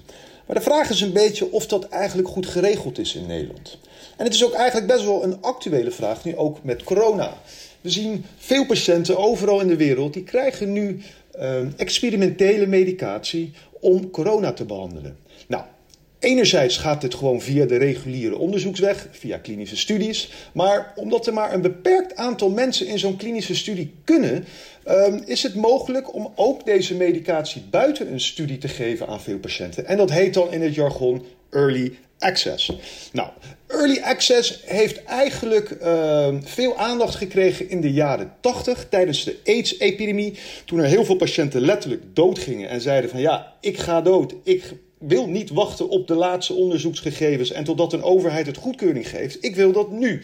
Maar 0.46 0.56
de 0.56 0.62
vraag 0.62 0.90
is 0.90 1.00
een 1.00 1.12
beetje 1.12 1.52
of 1.52 1.66
dat 1.66 1.88
eigenlijk 1.88 2.28
goed 2.28 2.46
geregeld 2.46 2.98
is 2.98 3.14
in 3.14 3.26
Nederland. 3.26 3.78
En 4.16 4.24
het 4.24 4.34
is 4.34 4.44
ook 4.44 4.52
eigenlijk 4.52 4.92
best 4.92 5.04
wel 5.04 5.22
een 5.22 5.42
actuele 5.42 5.90
vraag, 5.90 6.24
nu 6.24 6.36
ook 6.36 6.62
met 6.62 6.82
corona. 6.82 7.38
We 7.80 7.90
zien 7.90 8.24
veel 8.36 8.66
patiënten 8.66 9.18
overal 9.18 9.60
in 9.60 9.68
de 9.68 9.76
wereld 9.76 10.12
die 10.12 10.22
krijgen 10.22 10.72
nu 10.72 11.00
eh, 11.30 11.80
experimentele 11.80 12.66
medicatie 12.66 13.52
om 13.80 14.10
corona 14.10 14.52
te 14.52 14.64
behandelen. 14.64 15.16
Nou, 15.46 15.64
Enerzijds 16.18 16.76
gaat 16.76 17.00
dit 17.00 17.14
gewoon 17.14 17.40
via 17.40 17.64
de 17.64 17.76
reguliere 17.76 18.38
onderzoeksweg, 18.38 19.08
via 19.10 19.38
klinische 19.38 19.76
studies. 19.76 20.30
Maar 20.52 20.92
omdat 20.94 21.26
er 21.26 21.32
maar 21.32 21.54
een 21.54 21.60
beperkt 21.60 22.16
aantal 22.16 22.50
mensen 22.50 22.86
in 22.86 22.98
zo'n 22.98 23.16
klinische 23.16 23.54
studie 23.54 23.94
kunnen, 24.04 24.44
ehm, 24.84 25.20
is 25.24 25.42
het 25.42 25.54
mogelijk 25.54 26.14
om 26.14 26.32
ook 26.34 26.64
deze 26.64 26.94
medicatie 26.94 27.62
buiten 27.70 28.12
een 28.12 28.20
studie 28.20 28.58
te 28.58 28.68
geven 28.68 29.06
aan 29.06 29.20
veel 29.20 29.38
patiënten. 29.38 29.86
En 29.86 29.96
dat 29.96 30.10
heet 30.10 30.34
dan 30.34 30.52
in 30.52 30.62
het 30.62 30.74
jargon 30.74 31.24
early 31.50 31.98
access. 32.18 32.72
Nou, 33.12 33.28
early 33.66 34.00
access 34.02 34.62
heeft 34.64 35.04
eigenlijk 35.04 35.70
ehm, 35.70 36.40
veel 36.42 36.76
aandacht 36.76 37.14
gekregen 37.14 37.68
in 37.70 37.80
de 37.80 37.92
jaren 37.92 38.32
80 38.40 38.86
tijdens 38.88 39.24
de 39.24 39.36
AIDS-epidemie. 39.44 40.38
Toen 40.64 40.78
er 40.78 40.84
heel 40.84 41.04
veel 41.04 41.16
patiënten 41.16 41.60
letterlijk 41.60 42.02
doodgingen 42.12 42.68
en 42.68 42.80
zeiden 42.80 43.10
van 43.10 43.20
ja, 43.20 43.52
ik 43.60 43.78
ga 43.78 44.00
dood, 44.00 44.34
ik 44.44 44.74
wil 44.98 45.28
niet 45.28 45.50
wachten 45.50 45.88
op 45.88 46.06
de 46.06 46.14
laatste 46.14 46.54
onderzoeksgegevens 46.54 47.50
en 47.50 47.64
totdat 47.64 47.92
een 47.92 48.02
overheid 48.02 48.46
het 48.46 48.56
goedkeuring 48.56 49.08
geeft. 49.08 49.44
Ik 49.44 49.56
wil 49.56 49.72
dat 49.72 49.90
nu. 49.90 50.22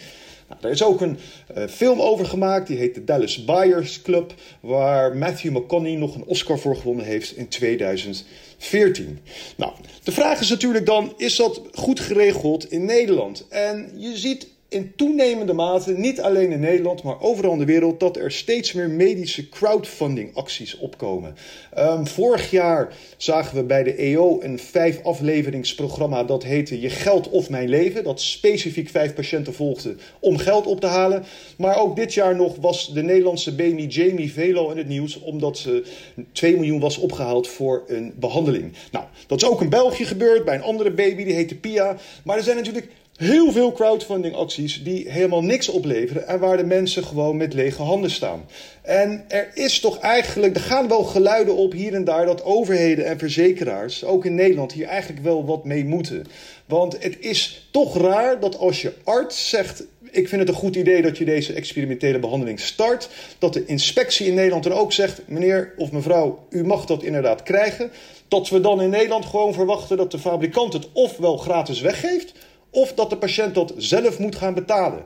Nou, 0.48 0.60
er 0.64 0.70
is 0.70 0.82
ook 0.82 1.00
een 1.00 1.18
eh, 1.54 1.66
film 1.66 2.00
over 2.00 2.26
gemaakt, 2.26 2.66
die 2.66 2.76
heet 2.76 2.94
de 2.94 3.04
Dallas 3.04 3.44
Buyers 3.44 4.02
Club, 4.02 4.34
waar 4.60 5.16
Matthew 5.16 5.56
McConaughey 5.56 5.98
nog 5.98 6.14
een 6.14 6.24
Oscar 6.24 6.58
voor 6.58 6.76
gewonnen 6.76 7.04
heeft 7.04 7.36
in 7.36 7.48
2014. 7.48 9.18
Nou, 9.56 9.72
de 10.02 10.12
vraag 10.12 10.40
is 10.40 10.48
natuurlijk 10.48 10.86
dan, 10.86 11.12
is 11.16 11.36
dat 11.36 11.62
goed 11.72 12.00
geregeld 12.00 12.70
in 12.70 12.84
Nederland? 12.84 13.46
En 13.48 13.92
je 13.96 14.16
ziet 14.16 14.48
in 14.72 14.92
toenemende 14.96 15.52
mate, 15.52 15.92
niet 15.92 16.20
alleen 16.20 16.50
in 16.50 16.60
Nederland, 16.60 17.02
maar 17.02 17.20
overal 17.20 17.52
in 17.52 17.58
de 17.58 17.64
wereld, 17.64 18.00
dat 18.00 18.16
er 18.16 18.32
steeds 18.32 18.72
meer 18.72 18.90
medische 18.90 19.48
crowdfunding 19.48 20.34
acties 20.34 20.78
opkomen. 20.78 21.34
Um, 21.78 22.06
vorig 22.06 22.50
jaar 22.50 22.94
zagen 23.16 23.56
we 23.56 23.62
bij 23.62 23.82
de 23.82 23.94
EO 23.94 24.40
een 24.40 24.58
vijf 24.58 25.02
afleveringsprogramma 25.02 26.24
dat 26.24 26.44
heette 26.44 26.80
Je 26.80 26.90
geld 26.90 27.28
of 27.28 27.50
mijn 27.50 27.68
leven, 27.68 28.04
dat 28.04 28.20
specifiek 28.20 28.88
vijf 28.88 29.14
patiënten 29.14 29.54
volgde 29.54 29.96
om 30.20 30.38
geld 30.38 30.66
op 30.66 30.80
te 30.80 30.86
halen. 30.86 31.24
Maar 31.56 31.78
ook 31.78 31.96
dit 31.96 32.14
jaar 32.14 32.36
nog 32.36 32.56
was 32.60 32.92
de 32.92 33.02
Nederlandse 33.02 33.54
baby 33.54 33.86
Jamie 33.86 34.32
Velo 34.32 34.70
in 34.70 34.76
het 34.76 34.88
nieuws, 34.88 35.20
omdat 35.20 35.58
ze 35.58 35.84
2 36.32 36.54
miljoen 36.54 36.80
was 36.80 36.98
opgehaald 36.98 37.48
voor 37.48 37.84
een 37.86 38.12
behandeling. 38.16 38.72
Nou, 38.90 39.04
dat 39.26 39.42
is 39.42 39.48
ook 39.48 39.60
in 39.60 39.68
België 39.68 40.04
gebeurd 40.04 40.44
bij 40.44 40.54
een 40.54 40.62
andere 40.62 40.90
baby, 40.90 41.24
die 41.24 41.34
heette 41.34 41.54
Pia. 41.54 41.96
Maar 42.24 42.36
er 42.36 42.42
zijn 42.42 42.56
natuurlijk 42.56 42.88
heel 43.22 43.52
veel 43.52 43.72
crowdfunding 43.72 44.34
acties 44.34 44.82
die 44.82 45.10
helemaal 45.10 45.42
niks 45.42 45.68
opleveren 45.68 46.26
en 46.26 46.38
waar 46.38 46.56
de 46.56 46.64
mensen 46.64 47.04
gewoon 47.04 47.36
met 47.36 47.54
lege 47.54 47.82
handen 47.82 48.10
staan. 48.10 48.46
En 48.82 49.24
er 49.28 49.50
is 49.54 49.80
toch 49.80 49.98
eigenlijk, 49.98 50.54
er 50.54 50.62
gaan 50.62 50.88
wel 50.88 51.02
geluiden 51.04 51.56
op 51.56 51.72
hier 51.72 51.94
en 51.94 52.04
daar 52.04 52.26
dat 52.26 52.44
overheden 52.44 53.06
en 53.06 53.18
verzekeraars, 53.18 54.04
ook 54.04 54.24
in 54.24 54.34
Nederland, 54.34 54.72
hier 54.72 54.86
eigenlijk 54.86 55.22
wel 55.22 55.44
wat 55.44 55.64
mee 55.64 55.84
moeten. 55.84 56.26
Want 56.66 57.02
het 57.02 57.16
is 57.20 57.68
toch 57.70 57.96
raar 57.96 58.40
dat 58.40 58.58
als 58.58 58.82
je 58.82 58.92
arts 59.04 59.48
zegt: 59.48 59.84
Ik 60.10 60.28
vind 60.28 60.40
het 60.40 60.50
een 60.50 60.54
goed 60.54 60.76
idee 60.76 61.02
dat 61.02 61.18
je 61.18 61.24
deze 61.24 61.52
experimentele 61.52 62.18
behandeling 62.18 62.60
start, 62.60 63.08
dat 63.38 63.52
de 63.52 63.64
inspectie 63.64 64.26
in 64.26 64.34
Nederland 64.34 64.64
er 64.64 64.72
ook 64.72 64.92
zegt: 64.92 65.20
Meneer 65.26 65.74
of 65.76 65.92
mevrouw, 65.92 66.46
u 66.50 66.64
mag 66.64 66.84
dat 66.84 67.02
inderdaad 67.02 67.42
krijgen. 67.42 67.90
Dat 68.28 68.48
we 68.48 68.60
dan 68.60 68.82
in 68.82 68.90
Nederland 68.90 69.24
gewoon 69.24 69.54
verwachten 69.54 69.96
dat 69.96 70.10
de 70.10 70.18
fabrikant 70.18 70.72
het 70.72 70.88
ofwel 70.92 71.36
gratis 71.36 71.80
weggeeft 71.80 72.32
of 72.72 72.94
dat 72.94 73.10
de 73.10 73.16
patiënt 73.16 73.54
dat 73.54 73.74
zelf 73.76 74.18
moet 74.18 74.36
gaan 74.36 74.54
betalen. 74.54 75.04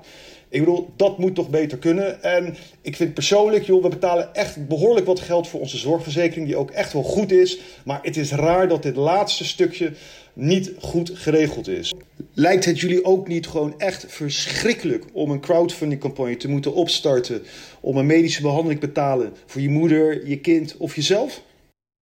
Ik 0.48 0.58
bedoel, 0.60 0.92
dat 0.96 1.18
moet 1.18 1.34
toch 1.34 1.50
beter 1.50 1.78
kunnen. 1.78 2.22
En 2.22 2.56
ik 2.80 2.96
vind 2.96 3.14
persoonlijk, 3.14 3.64
joh, 3.64 3.82
we 3.82 3.88
betalen 3.88 4.34
echt 4.34 4.68
behoorlijk 4.68 5.06
wat 5.06 5.20
geld 5.20 5.48
voor 5.48 5.60
onze 5.60 5.76
zorgverzekering, 5.76 6.46
die 6.46 6.56
ook 6.56 6.70
echt 6.70 6.92
wel 6.92 7.02
goed 7.02 7.32
is. 7.32 7.58
Maar 7.84 7.98
het 8.02 8.16
is 8.16 8.32
raar 8.32 8.68
dat 8.68 8.82
dit 8.82 8.96
laatste 8.96 9.44
stukje 9.44 9.92
niet 10.32 10.72
goed 10.78 11.10
geregeld 11.14 11.68
is. 11.68 11.92
Lijkt 12.32 12.64
het 12.64 12.80
jullie 12.80 13.04
ook 13.04 13.28
niet 13.28 13.46
gewoon 13.46 13.78
echt 13.78 14.04
verschrikkelijk 14.08 15.04
om 15.12 15.30
een 15.30 15.40
crowdfunding 15.40 16.00
campagne 16.00 16.36
te 16.36 16.48
moeten 16.48 16.74
opstarten 16.74 17.42
om 17.80 17.96
een 17.96 18.06
medische 18.06 18.42
behandeling 18.42 18.80
te 18.80 18.86
betalen 18.86 19.34
voor 19.46 19.60
je 19.60 19.68
moeder, 19.68 20.28
je 20.28 20.40
kind 20.40 20.76
of 20.76 20.94
jezelf? 20.94 21.42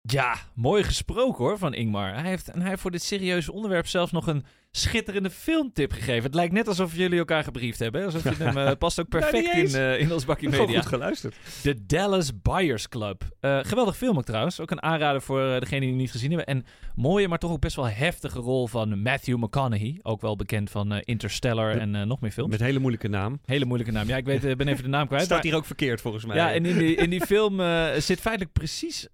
Ja, 0.02 0.36
mooi 0.54 0.84
gesproken 0.84 1.44
hoor 1.44 1.58
van 1.58 1.74
Ingmar. 1.74 2.14
Hij 2.14 2.30
heeft, 2.30 2.48
en 2.48 2.60
hij 2.60 2.70
heeft 2.70 2.82
voor 2.82 2.92
dit 2.92 3.04
serieuze 3.04 3.52
onderwerp 3.52 3.88
zelfs 3.88 4.12
nog 4.12 4.28
een 4.28 4.46
schitterende 4.72 5.30
filmtip 5.30 5.92
gegeven. 5.92 6.24
Het 6.24 6.36
lijkt 6.36 6.54
net 6.54 6.68
alsof 6.68 6.96
jullie 6.96 7.18
elkaar 7.18 7.44
gebriefd 7.44 7.80
hebben. 7.80 8.06
Alsof 8.06 8.24
je 8.24 8.44
hem 8.44 8.58
uh, 8.58 8.72
past 8.80 9.00
ook 9.00 9.10
perfect 9.10 9.54
in, 9.54 9.82
uh, 9.82 10.00
in 10.00 10.14
ons 10.14 10.26
bakje 10.26 10.50
media. 10.50 10.80
goed 10.80 10.90
geluisterd. 10.90 11.36
The 11.62 11.86
Dallas 11.86 12.42
Buyers 12.42 12.90
Club. 12.90 13.24
Uh, 13.42 13.60
geweldig 13.62 13.98
film 13.98 14.18
ook 14.18 14.24
trouwens. 14.24 14.60
Ook 14.60 14.72
een 14.72 14.82
aanrader 14.82 15.22
voor 15.22 15.60
degene 15.60 15.80
die 15.80 15.90
het 15.90 15.98
niet 15.98 16.12
gezien 16.12 16.30
hebben. 16.30 16.48
En 16.48 16.66
mooie, 16.96 17.28
maar 17.28 17.40
toch 17.40 17.52
ook 17.52 17.60
best 17.60 17.76
wel 17.76 17.88
heftige 17.88 18.40
rol 18.40 18.68
van 18.68 19.02
Matthew 19.02 19.38
McConaughey. 19.38 20.00
Ook 20.02 20.22
wel 20.22 20.36
bekend 20.36 20.70
van 20.70 20.94
Interstellar 20.94 21.78
en 21.78 22.08
nog 22.08 22.22
meer 22.22 22.32
films. 22.32 22.52
Met 22.52 22.60
hele 22.60 22.80
moeilijke 22.80 23.08
naam. 23.08 23.40
Hele 23.46 23.66
moeilijke 23.66 23.94
naam. 23.94 24.08
Ja, 24.08 24.18
ik 24.18 24.26
weet, 24.26 24.58
ben 24.58 24.68
even 24.68 24.84
de 24.84 24.90
naam 24.90 25.08
kwijt. 25.08 25.24
Staat 25.24 25.38
maar... 25.38 25.48
hier 25.48 25.56
ook 25.56 25.66
verkeerd 25.66 26.02
volgens 26.02 26.26
mij. 26.26 26.36
Ja, 26.36 26.54
en 26.54 26.66
in 26.66 26.78
die, 26.78 26.96
in 26.96 27.10
die 27.10 27.26
film 27.26 27.60
zit 28.00 28.20
feitelijk 28.20 28.54
precies 28.54 29.08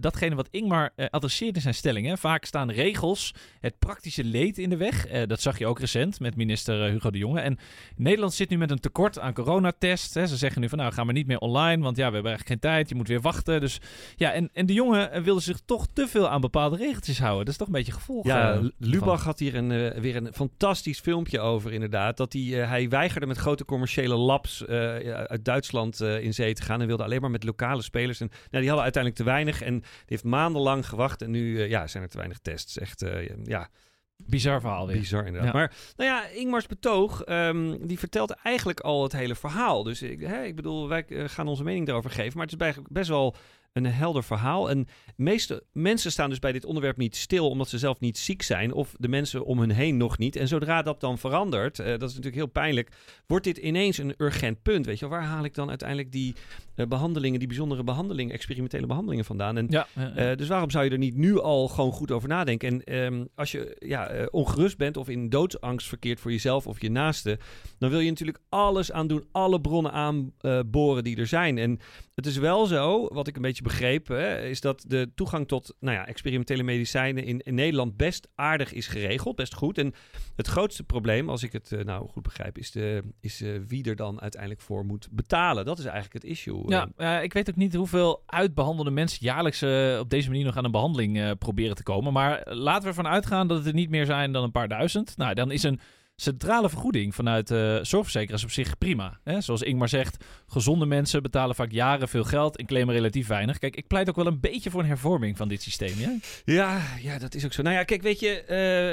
datgene 0.00 0.34
wat 0.34 0.48
Ingmar 0.50 0.92
adresseert 1.10 1.54
in 1.54 1.62
zijn 1.62 1.74
stelling. 1.74 2.06
Hè. 2.06 2.16
Vaak 2.16 2.44
staan 2.44 2.70
regels, 2.70 3.34
het 3.60 3.78
praktische 3.78 4.24
leed 4.24 4.58
in 4.58 4.70
de 4.70 4.76
weg. 4.76 4.93
Dat 5.26 5.40
zag 5.40 5.58
je 5.58 5.66
ook 5.66 5.80
recent 5.80 6.20
met 6.20 6.36
minister 6.36 6.90
Hugo 6.90 7.10
de 7.10 7.18
Jonge. 7.18 7.40
En 7.40 7.58
Nederland 7.96 8.34
zit 8.34 8.48
nu 8.48 8.58
met 8.58 8.70
een 8.70 8.80
tekort 8.80 9.18
aan 9.18 9.32
coronatests. 9.32 10.12
Ze 10.12 10.36
zeggen 10.36 10.60
nu 10.60 10.68
van 10.68 10.78
nou 10.78 10.92
gaan 10.92 11.06
we 11.06 11.12
niet 11.12 11.26
meer 11.26 11.38
online, 11.38 11.82
want 11.82 11.96
ja, 11.96 12.08
we 12.08 12.14
hebben 12.14 12.32
eigenlijk 12.32 12.46
geen 12.46 12.70
tijd. 12.70 12.88
Je 12.88 12.94
moet 12.94 13.08
weer 13.08 13.20
wachten. 13.20 13.60
Dus 13.60 13.80
ja, 14.16 14.32
en, 14.32 14.50
en 14.52 14.66
de 14.66 14.72
jongen 14.72 15.22
wilde 15.22 15.40
zich 15.40 15.60
toch 15.64 15.86
te 15.92 16.08
veel 16.08 16.28
aan 16.28 16.40
bepaalde 16.40 16.76
regeltjes 16.76 17.18
houden. 17.18 17.44
Dat 17.44 17.52
is 17.52 17.58
toch 17.58 17.66
een 17.66 17.72
beetje 17.72 17.92
gevolg. 17.92 18.26
Ja, 18.26 18.54
uh, 18.54 18.68
Lubach 18.78 19.24
had 19.24 19.38
hier 19.38 19.54
een, 19.54 19.70
uh, 19.70 19.90
weer 19.90 20.16
een 20.16 20.32
fantastisch 20.32 21.00
filmpje 21.00 21.40
over 21.40 21.72
inderdaad. 21.72 22.16
Dat 22.16 22.32
hij, 22.32 22.42
hij 22.42 22.88
weigerde 22.88 23.26
met 23.26 23.36
grote 23.36 23.64
commerciële 23.64 24.16
labs 24.16 24.66
uit 24.66 25.44
Duitsland 25.44 26.00
in 26.00 26.34
zee 26.34 26.54
te 26.54 26.62
gaan. 26.62 26.80
En 26.80 26.86
wilde 26.86 27.04
alleen 27.04 27.20
maar 27.20 27.30
met 27.30 27.44
lokale 27.44 27.82
spelers. 27.82 28.20
En 28.20 28.28
nou, 28.28 28.40
die 28.50 28.66
hadden 28.66 28.82
uiteindelijk 28.82 29.22
te 29.22 29.30
weinig. 29.30 29.62
En 29.62 29.78
die 29.80 29.86
heeft 30.06 30.24
maandenlang 30.24 30.88
gewacht. 30.88 31.22
En 31.22 31.30
nu 31.30 31.62
ja, 31.62 31.86
zijn 31.86 32.02
er 32.02 32.08
te 32.08 32.16
weinig 32.16 32.38
tests. 32.38 32.78
Echt, 32.78 33.04
ja... 33.44 33.68
Bizar 34.16 34.60
verhaal 34.60 34.86
weer. 34.86 34.98
Bizar 34.98 35.26
inderdaad. 35.26 35.52
Maar 35.52 35.72
nou 35.96 36.10
ja, 36.10 36.26
Ingmars 36.26 36.66
betoog, 36.66 37.28
um, 37.28 37.86
die 37.86 37.98
vertelt 37.98 38.30
eigenlijk 38.30 38.80
al 38.80 39.02
het 39.02 39.12
hele 39.12 39.34
verhaal. 39.34 39.82
Dus 39.82 40.02
ik, 40.02 40.20
hè, 40.20 40.44
ik 40.44 40.56
bedoel, 40.56 40.88
wij 40.88 41.04
uh, 41.08 41.28
gaan 41.28 41.48
onze 41.48 41.64
mening 41.64 41.86
daarover 41.86 42.10
geven. 42.10 42.38
Maar 42.38 42.46
het 42.46 42.60
is 42.62 42.82
best 42.88 43.08
wel 43.08 43.34
een 43.74 43.86
helder 43.86 44.24
verhaal. 44.24 44.70
En 44.70 44.86
meeste 45.16 45.64
mensen 45.72 46.10
staan 46.10 46.28
dus 46.28 46.38
bij 46.38 46.52
dit 46.52 46.64
onderwerp 46.64 46.96
niet 46.96 47.16
stil 47.16 47.48
omdat 47.48 47.68
ze 47.68 47.78
zelf 47.78 48.00
niet 48.00 48.18
ziek 48.18 48.42
zijn. 48.42 48.72
Of 48.72 48.94
de 48.98 49.08
mensen 49.08 49.44
om 49.44 49.58
hen 49.58 49.70
heen 49.70 49.96
nog 49.96 50.18
niet. 50.18 50.36
En 50.36 50.48
zodra 50.48 50.82
dat 50.82 51.00
dan 51.00 51.18
verandert, 51.18 51.78
uh, 51.78 51.86
dat 51.86 52.02
is 52.02 52.08
natuurlijk 52.08 52.34
heel 52.34 52.46
pijnlijk, 52.46 52.90
wordt 53.26 53.44
dit 53.44 53.56
ineens 53.56 53.98
een 53.98 54.14
urgent 54.16 54.62
punt. 54.62 54.86
Weet 54.86 54.98
je, 54.98 55.08
waar 55.08 55.22
haal 55.22 55.44
ik 55.44 55.54
dan 55.54 55.68
uiteindelijk 55.68 56.12
die 56.12 56.34
uh, 56.76 56.86
behandelingen, 56.86 57.38
die 57.38 57.48
bijzondere 57.48 57.84
behandelingen, 57.84 58.34
experimentele 58.34 58.86
behandelingen 58.86 59.24
vandaan? 59.24 59.56
En, 59.56 59.66
ja. 59.68 59.86
Uh, 59.96 60.36
dus 60.36 60.48
waarom 60.48 60.70
zou 60.70 60.84
je 60.84 60.90
er 60.90 60.98
niet 60.98 61.16
nu 61.16 61.40
al 61.40 61.68
gewoon 61.68 61.92
goed 61.92 62.10
over 62.10 62.28
nadenken? 62.28 62.84
En 62.84 63.04
um, 63.04 63.28
als 63.34 63.52
je 63.52 63.76
ja, 63.78 64.28
ongerust 64.30 64.76
bent 64.76 64.96
of 64.96 65.08
in 65.08 65.28
doodsangst 65.28 65.88
verkeert 65.88 66.20
voor 66.20 66.30
jezelf 66.30 66.66
of 66.66 66.80
je 66.80 66.90
naaste, 66.90 67.38
dan 67.78 67.90
wil 67.90 68.00
je 68.00 68.08
natuurlijk 68.08 68.40
alles 68.48 68.92
aan 68.92 69.06
doen, 69.06 69.24
alle 69.32 69.60
bronnen 69.60 69.92
aanboren 69.92 71.04
die 71.04 71.16
er 71.16 71.26
zijn. 71.26 71.58
En 71.58 71.78
het 72.14 72.26
is 72.26 72.36
wel 72.36 72.66
zo, 72.66 73.08
wat 73.12 73.26
ik 73.26 73.36
een 73.36 73.42
beetje 73.42 73.62
begreep, 73.62 74.08
hè, 74.08 74.46
is 74.46 74.60
dat 74.60 74.84
de 74.86 75.10
toegang 75.14 75.48
tot 75.48 75.74
nou 75.80 75.96
ja, 75.96 76.06
experimentele 76.06 76.62
medicijnen 76.62 77.24
in, 77.24 77.40
in, 77.40 77.54
Nederland 77.54 77.96
best 77.96 78.28
aardig 78.34 78.72
is 78.72 78.86
geregeld, 78.86 79.36
best 79.36 79.54
goed. 79.54 79.78
En 79.78 79.94
het 80.36 80.46
grootste 80.46 80.84
probleem, 80.84 81.28
als 81.28 81.42
ik 81.42 81.52
het 81.52 81.70
uh, 81.70 81.84
nou 81.84 82.08
goed 82.08 82.22
begrijp, 82.22 82.58
is, 82.58 82.70
de, 82.70 83.02
is 83.20 83.42
uh, 83.42 83.60
wie 83.66 83.84
er 83.84 83.96
dan 83.96 84.20
uiteindelijk 84.20 84.60
voor 84.60 84.84
moet 84.84 85.08
betalen. 85.10 85.64
Dat 85.64 85.78
is 85.78 85.84
eigenlijk 85.84 86.24
het 86.24 86.32
issue. 86.32 86.62
Ja, 86.66 86.88
uh, 86.96 87.22
ik 87.22 87.32
weet 87.32 87.50
ook 87.50 87.56
niet 87.56 87.74
hoeveel 87.74 88.22
uitbehandelde 88.26 88.90
mensen 88.90 89.18
jaarlijks 89.20 89.62
op 90.00 90.10
deze 90.10 90.28
manier 90.28 90.44
nog 90.44 90.56
aan 90.56 90.64
een 90.64 90.70
behandeling 90.70 91.38
proberen 91.38 91.76
te 91.76 91.82
komen. 91.82 92.12
Maar 92.12 92.54
laten 92.54 92.82
we 92.82 92.88
ervan 92.88 93.06
uitgaan 93.06 93.48
dat 93.48 93.56
het 93.56 93.66
er 93.66 93.74
niet 93.74 93.90
meer 93.90 94.06
zijn 94.06 94.32
dan 94.32 94.42
een 94.42 94.50
paar 94.50 94.68
duizend. 94.68 95.16
Nou, 95.16 95.34
dan 95.34 95.50
is 95.50 95.62
een 95.62 95.80
centrale 96.16 96.68
vergoeding 96.68 97.14
vanuit 97.14 97.50
uh, 97.50 97.78
zorgverzekeraars 97.82 98.44
op 98.44 98.50
zich 98.50 98.78
prima. 98.78 99.18
Hè? 99.24 99.40
Zoals 99.40 99.62
Ingmar 99.62 99.88
zegt, 99.88 100.24
gezonde 100.46 100.86
mensen 100.86 101.22
betalen 101.22 101.54
vaak 101.54 101.70
jaren 101.70 102.08
veel 102.08 102.24
geld 102.24 102.56
en 102.56 102.66
claimen 102.66 102.94
relatief 102.94 103.26
weinig. 103.26 103.58
Kijk, 103.58 103.76
ik 103.76 103.86
pleit 103.86 104.08
ook 104.08 104.16
wel 104.16 104.26
een 104.26 104.40
beetje 104.40 104.70
voor 104.70 104.80
een 104.80 104.86
hervorming 104.86 105.36
van 105.36 105.48
dit 105.48 105.62
systeem. 105.62 105.98
Ja, 105.98 106.16
ja, 106.44 106.82
ja 107.00 107.18
dat 107.18 107.34
is 107.34 107.44
ook 107.44 107.52
zo. 107.52 107.62
Nou 107.62 107.74
ja, 107.74 107.84
kijk, 107.84 108.02
weet 108.02 108.20
je, 108.20 108.42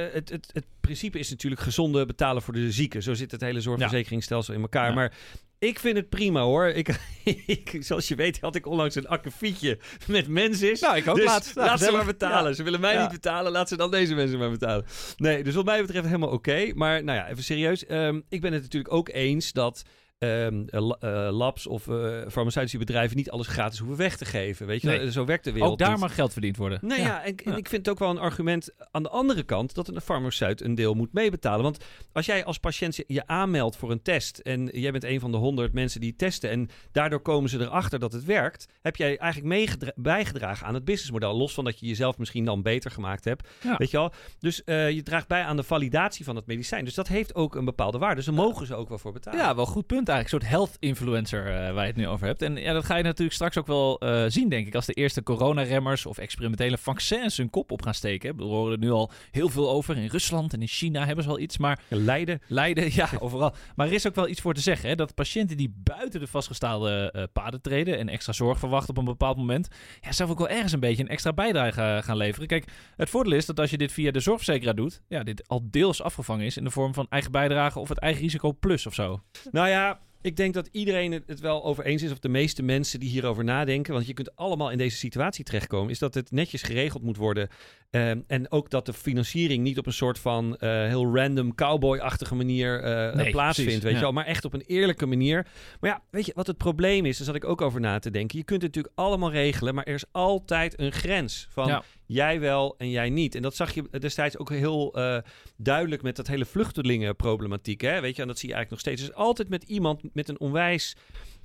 uh, 0.08 0.13
het, 0.13 0.30
het, 0.30 0.50
het 0.54 0.66
principe 0.82 1.20
is 1.20 1.30
natuurlijk 1.30 1.62
gezonde 1.62 2.06
betalen 2.06 2.42
voor 2.42 2.54
de 2.54 2.72
zieken. 2.72 3.04
Zo 3.04 3.13
zit 3.13 3.32
het 3.32 3.42
hele 3.42 3.62
zorgverzekeringsstelsel 3.62 4.54
in 4.54 4.62
elkaar. 4.62 4.88
Ja. 4.88 4.94
Maar 4.94 5.13
ik 5.62 5.80
vind 5.80 5.98
het 5.98 6.10
prima 6.10 6.41
hoor. 6.41 6.68
Ik, 6.68 7.00
ik, 7.46 7.77
zoals 7.80 8.08
je 8.08 8.15
weet 8.15 8.39
had 8.39 8.56
ik 8.56 8.65
onlangs 8.65 8.96
een 8.96 9.08
akkefietje 9.08 9.80
met 10.08 10.27
mensen. 10.27 10.77
Nou, 10.80 10.98
ik 10.98 11.08
ook 11.08 11.15
dus 11.15 11.25
laat. 11.25 11.51
laat 11.56 11.80
ze 11.80 11.91
maar 11.91 12.06
betalen. 12.06 12.50
Ja. 12.50 12.56
Ze 12.56 12.63
willen 12.63 12.80
mij 12.80 12.94
ja. 12.94 13.01
niet 13.01 13.12
betalen. 13.12 13.51
Laat 13.51 13.68
ze 13.68 13.77
dan 13.77 13.91
deze 13.91 14.15
mensen 14.15 14.39
maar 14.39 14.50
betalen. 14.50 14.86
Nee, 15.18 15.44
dus 15.44 15.56
wat 15.56 15.65
mij 15.65 15.82
betreft 15.82 16.06
helemaal 16.06 16.30
oké. 16.30 16.50
Okay. 16.51 16.72
Maar 16.75 17.03
nou 17.03 17.18
ja, 17.18 17.30
even 17.30 17.44
serieus. 17.44 17.89
Um, 17.89 18.24
ik 18.30 18.41
ben 18.41 18.53
het 18.53 18.62
natuurlijk 18.62 18.94
ook 18.94 19.10
eens 19.10 19.51
dat 19.51 19.84
um, 20.24 20.66
uh, 20.70 21.30
labs 21.32 21.68
of 21.68 21.88
uh, 21.88 22.22
farmaceutische 22.30 22.78
bedrijven 22.78 23.18
niet 23.18 23.32
alles 23.32 23.48
gratis 23.48 23.80
hoeven 23.80 23.98
weg 23.98 24.18
te 24.18 24.25
geven. 24.25 24.68
Weet 24.68 24.82
je, 24.82 24.88
nee. 24.88 25.12
zo 25.12 25.25
werkt 25.25 25.44
de 25.44 25.51
wereld. 25.51 25.72
Ook 25.72 25.78
daar 25.78 25.92
niet. 25.92 26.00
mag 26.00 26.16
geld 26.16 26.32
verdiend 26.32 26.58
worden. 26.58 26.80
Nou 26.82 27.01
ja, 27.01 27.08
ja 27.08 27.24
en, 27.24 27.36
en, 27.36 27.58
ik 27.58 27.70
vind 27.70 27.86
het 27.86 27.90
ook 27.90 28.00
wel 28.00 28.10
een 28.10 28.18
argument 28.18 28.70
aan 28.92 29.04
de 29.04 29.10
andere 29.10 29.44
kant 29.44 29.75
dat 29.75 29.88
een 29.88 30.01
farmaceut 30.01 30.62
een 30.62 30.75
deel 30.75 30.94
moet 30.94 31.13
meebetalen. 31.13 31.63
Want 31.63 31.84
als 32.12 32.25
jij 32.25 32.46
als 32.46 32.58
patiënt 32.58 33.04
je 33.08 33.28
aanmeldt 33.28 33.75
voor 33.75 33.92
een 33.92 34.01
test 34.01 34.38
en 34.38 34.66
jij 34.66 34.92
bent 34.92 35.04
een 35.04 35.20
van 35.20 35.32
de 35.32 35.38
honderd 35.38 35.74
mensen 35.74 36.01
die 36.01 36.16
testen 36.16 36.50
en 36.50 36.70
daardoor 36.92 37.22
komen 37.22 37.50
ze 37.50 37.60
erachter 37.60 38.00
dat 38.00 38.13
het 38.13 38.24
werkt, 38.24 38.68
heb 38.82 38.96
jij 38.96 39.18
eigenlijk 39.18 39.94
bijgedragen 39.96 40.68
aan 40.68 40.74
het 40.74 40.86
businessmodel. 40.86 41.38
Los 41.38 41.54
van 41.54 41.63
dat 41.63 41.80
je 41.80 41.88
jezelf 41.88 42.18
misschien 42.18 42.46
dan 42.46 42.62
beter 42.62 42.92
gemaakt 42.92 43.25
hebt. 43.25 43.48
Ja. 43.63 43.78
Weet 43.78 43.92
je 43.92 43.98
wel? 43.98 44.12
Dus 44.40 44.62
uh, 44.66 44.92
je 44.92 45.04
draagt 45.04 45.28
bij 45.28 45.44
aan 45.44 45.56
de 45.56 45.63
validatie 45.63 46.25
van 46.25 46.36
het 46.36 46.46
medicijn. 46.46 46.86
Dus 46.86 46.94
dat 46.94 47.08
heeft 47.08 47.36
ook 47.36 47.56
een 47.56 47.66
bepaalde 47.66 47.98
waarde. 47.98 48.16
Dus 48.16 48.25
daar 48.25 48.34
mogen 48.34 48.66
ze 48.66 48.75
ook 48.75 48.90
wel 48.90 48.98
voor 48.98 49.12
betalen. 49.12 49.40
Ja, 49.40 49.56
wel 49.56 49.66
goed 49.66 49.88
punt 49.88 50.10
eigenlijk. 50.12 50.44
Een 50.44 50.50
soort 50.50 50.62
health 50.62 50.77
influencer 50.80 51.46
eh, 51.46 51.74
waar 51.74 51.84
je 51.84 51.91
het 51.91 51.96
nu 51.96 52.08
over 52.08 52.27
hebt. 52.27 52.41
En 52.41 52.56
ja, 52.56 52.74
dat 52.74 52.86
ga 52.86 52.96
je 52.96 53.03
natuurlijk 53.03 53.34
straks 53.36 53.58
ook 53.58 53.68
wel 53.68 54.00
eh, 54.00 54.24
zien, 54.27 54.50
denk 54.50 54.68
ik. 54.68 54.75
Als 54.75 54.86
de 54.86 54.94
eerste 54.94 55.24
coronaremmers 55.24 56.06
of 56.06 56.18
experimentele 56.18 56.77
vaccins 56.77 57.38
hun 57.38 57.50
kop 57.50 57.72
op 57.72 57.82
gaan 57.82 57.94
steken. 57.94 58.38
We 58.38 58.44
horen 58.44 58.72
er 58.72 58.80
nu 58.80 58.91
al 58.91 59.12
heel 59.32 59.50
veel 59.50 59.70
over. 59.70 59.98
In 59.98 60.08
Rusland 60.08 60.53
en 60.53 60.62
in 60.62 60.68
China 60.68 61.06
hebben 61.06 61.24
ze 61.24 61.30
wel 61.30 61.39
iets. 61.39 61.58
Maar 61.58 61.80
Leiden. 61.88 62.41
Leiden, 62.48 62.94
ja, 63.01 63.10
overal. 63.20 63.56
Maar 63.75 63.88
er 63.88 63.94
is 63.94 64.08
ook 64.08 64.15
wel 64.15 64.27
iets 64.27 64.41
voor 64.41 64.53
te 64.53 64.62
zeggen. 64.62 64.89
Hè? 64.89 64.96
Dat 64.96 65.15
patiënten 65.15 65.58
die 65.58 65.74
buiten 65.84 66.20
de 66.20 66.27
vastgestelde 66.27 67.12
eh, 67.12 67.24
paden 67.34 67.62
treden 67.62 67.98
en 67.98 68.10
extra 68.10 68.34
zorg 68.34 68.60
verwachten 68.60 68.89
op 68.89 68.98
een 68.98 69.06
bepaald 69.06 69.38
moment, 69.38 69.68
ja, 70.01 70.12
zelf 70.12 70.30
ook 70.30 70.38
wel 70.38 70.50
ergens 70.50 70.72
een 70.72 70.80
beetje 70.80 71.03
een 71.03 71.10
extra 71.10 71.34
bijdrage 71.34 72.00
gaan 72.03 72.18
leveren. 72.18 72.48
Kijk, 72.48 72.65
het 72.96 73.10
voordeel 73.10 73.34
is 73.34 73.46
dat 73.46 73.60
als 73.60 73.70
je 73.70 73.77
dit 73.77 73.91
via 73.91 74.12
de 74.12 74.20
zorgverzekeraar 74.20 74.75
doet, 74.75 75.01
ja, 75.08 75.24
dit 75.24 75.48
al 75.48 75.68
deels 75.72 76.01
afgevangen 76.01 76.46
is 76.46 76.58
in 76.58 76.63
de 76.63 76.70
vorm 76.70 76.94
van 76.94 77.06
eigen 77.10 77.32
bijdrage 77.32 77.80
of 77.80 77.89
het 77.89 77.98
eigen 77.98 78.22
risico 78.22 78.53
plus 78.53 78.86
of 78.86 78.94
zo. 78.94 79.22
Nou 79.51 79.68
ja, 79.68 80.00
ik 80.22 80.36
denk 80.36 80.54
dat 80.54 80.70
iedereen 80.72 81.12
het, 81.25 81.40
wel 81.40 81.63
over 81.63 81.86
eens 81.86 82.01
is, 82.01 82.12
of 82.12 82.20
de 82.20 82.30
meeste 82.30 82.63
mensen 82.63 83.00
die 83.00 83.10
hierover 83.10 83.44
nadenken. 83.44 83.94
Want 83.94 84.08
je 84.08 84.13
kunt 84.13 84.36
allemaal 84.36 84.72
in 84.72 84.78
deze 84.78 84.98
situatie 84.98 85.44
terechtkomen. 85.44 85.90
Is 85.90 86.00
dat 86.00 86.13
het 86.13 86.32
netjes 86.32 86.62
geregeld 86.62 87.04
moet 87.04 87.18
worden. 87.18 87.50
Ehm, 87.90 88.20
en 88.28 88.51
ook 88.51 88.70
dat 88.70 88.86
de 88.86 88.94
financiering 88.94 89.63
niet 89.63 89.78
op 89.78 89.86
een 89.86 89.94
soort 89.94 90.20
van 90.20 90.58
eh, 90.58 90.70
heel 90.70 91.16
random 91.16 91.56
cowboy-achtige 91.56 92.36
manier 92.36 92.84
eh, 92.84 93.16
Nee, 93.16 93.32
plaatsvindt. 93.32 93.54
precies, 93.56 93.84
weet 93.84 93.92
ja. 93.92 93.98
je 93.98 94.04
wel, 94.04 94.12
maar 94.12 94.25
echt 94.25 94.46
op 94.46 94.54
een 94.54 94.63
eerlijke 94.68 95.06
manier. 95.06 95.48
Maar 95.80 95.90
ja, 95.90 96.01
weet 96.10 96.25
je 96.25 96.32
wat 96.36 96.48
het 96.48 96.58
probleem 96.58 97.06
is? 97.06 97.18
Daar 97.18 97.25
zat 97.25 97.36
ik 97.36 97.46
ook 97.46 97.62
over 97.62 97.80
na 97.80 98.00
te 98.00 98.12
denken. 98.12 98.38
Je 98.38 98.44
kunt 98.44 98.62
het 98.62 98.75
natuurlijk 98.75 99.00
allemaal 99.00 99.32
regelen, 99.32 99.75
maar 99.75 99.84
er 99.84 99.94
is 99.94 100.06
altijd 100.12 100.80
een 100.80 100.92
grens 100.92 101.48
van 101.50 101.68
Ja. 101.68 101.84
Jij 102.12 102.39
wel 102.39 102.75
en 102.77 102.89
jij 102.89 103.10
niet. 103.10 103.36
En 103.36 103.41
dat 103.41 103.56
zag 103.56 103.74
je 103.74 104.00
destijds 104.00 104.38
ook 104.38 104.50
heel 104.50 104.94
eh, 104.94 105.18
duidelijk 105.58 106.01
met 106.01 106.15
dat 106.15 106.27
hele 106.27 106.46
vluchtelingenproblematiek. 106.46 107.82
Hè? 107.82 108.01
Weet 108.01 108.15
je, 108.15 108.22
en 108.22 108.27
dat 108.27 108.39
zie 108.39 108.50
je 108.50 108.56
eigenlijk 108.56 108.86
nog 108.86 108.96
steeds. 108.96 109.10
Is 109.10 109.18
altijd 109.18 109.50
met 109.50 109.63
iemand 109.63 110.13
met 110.13 110.30
een 110.30 110.39
onwijs 110.39 110.96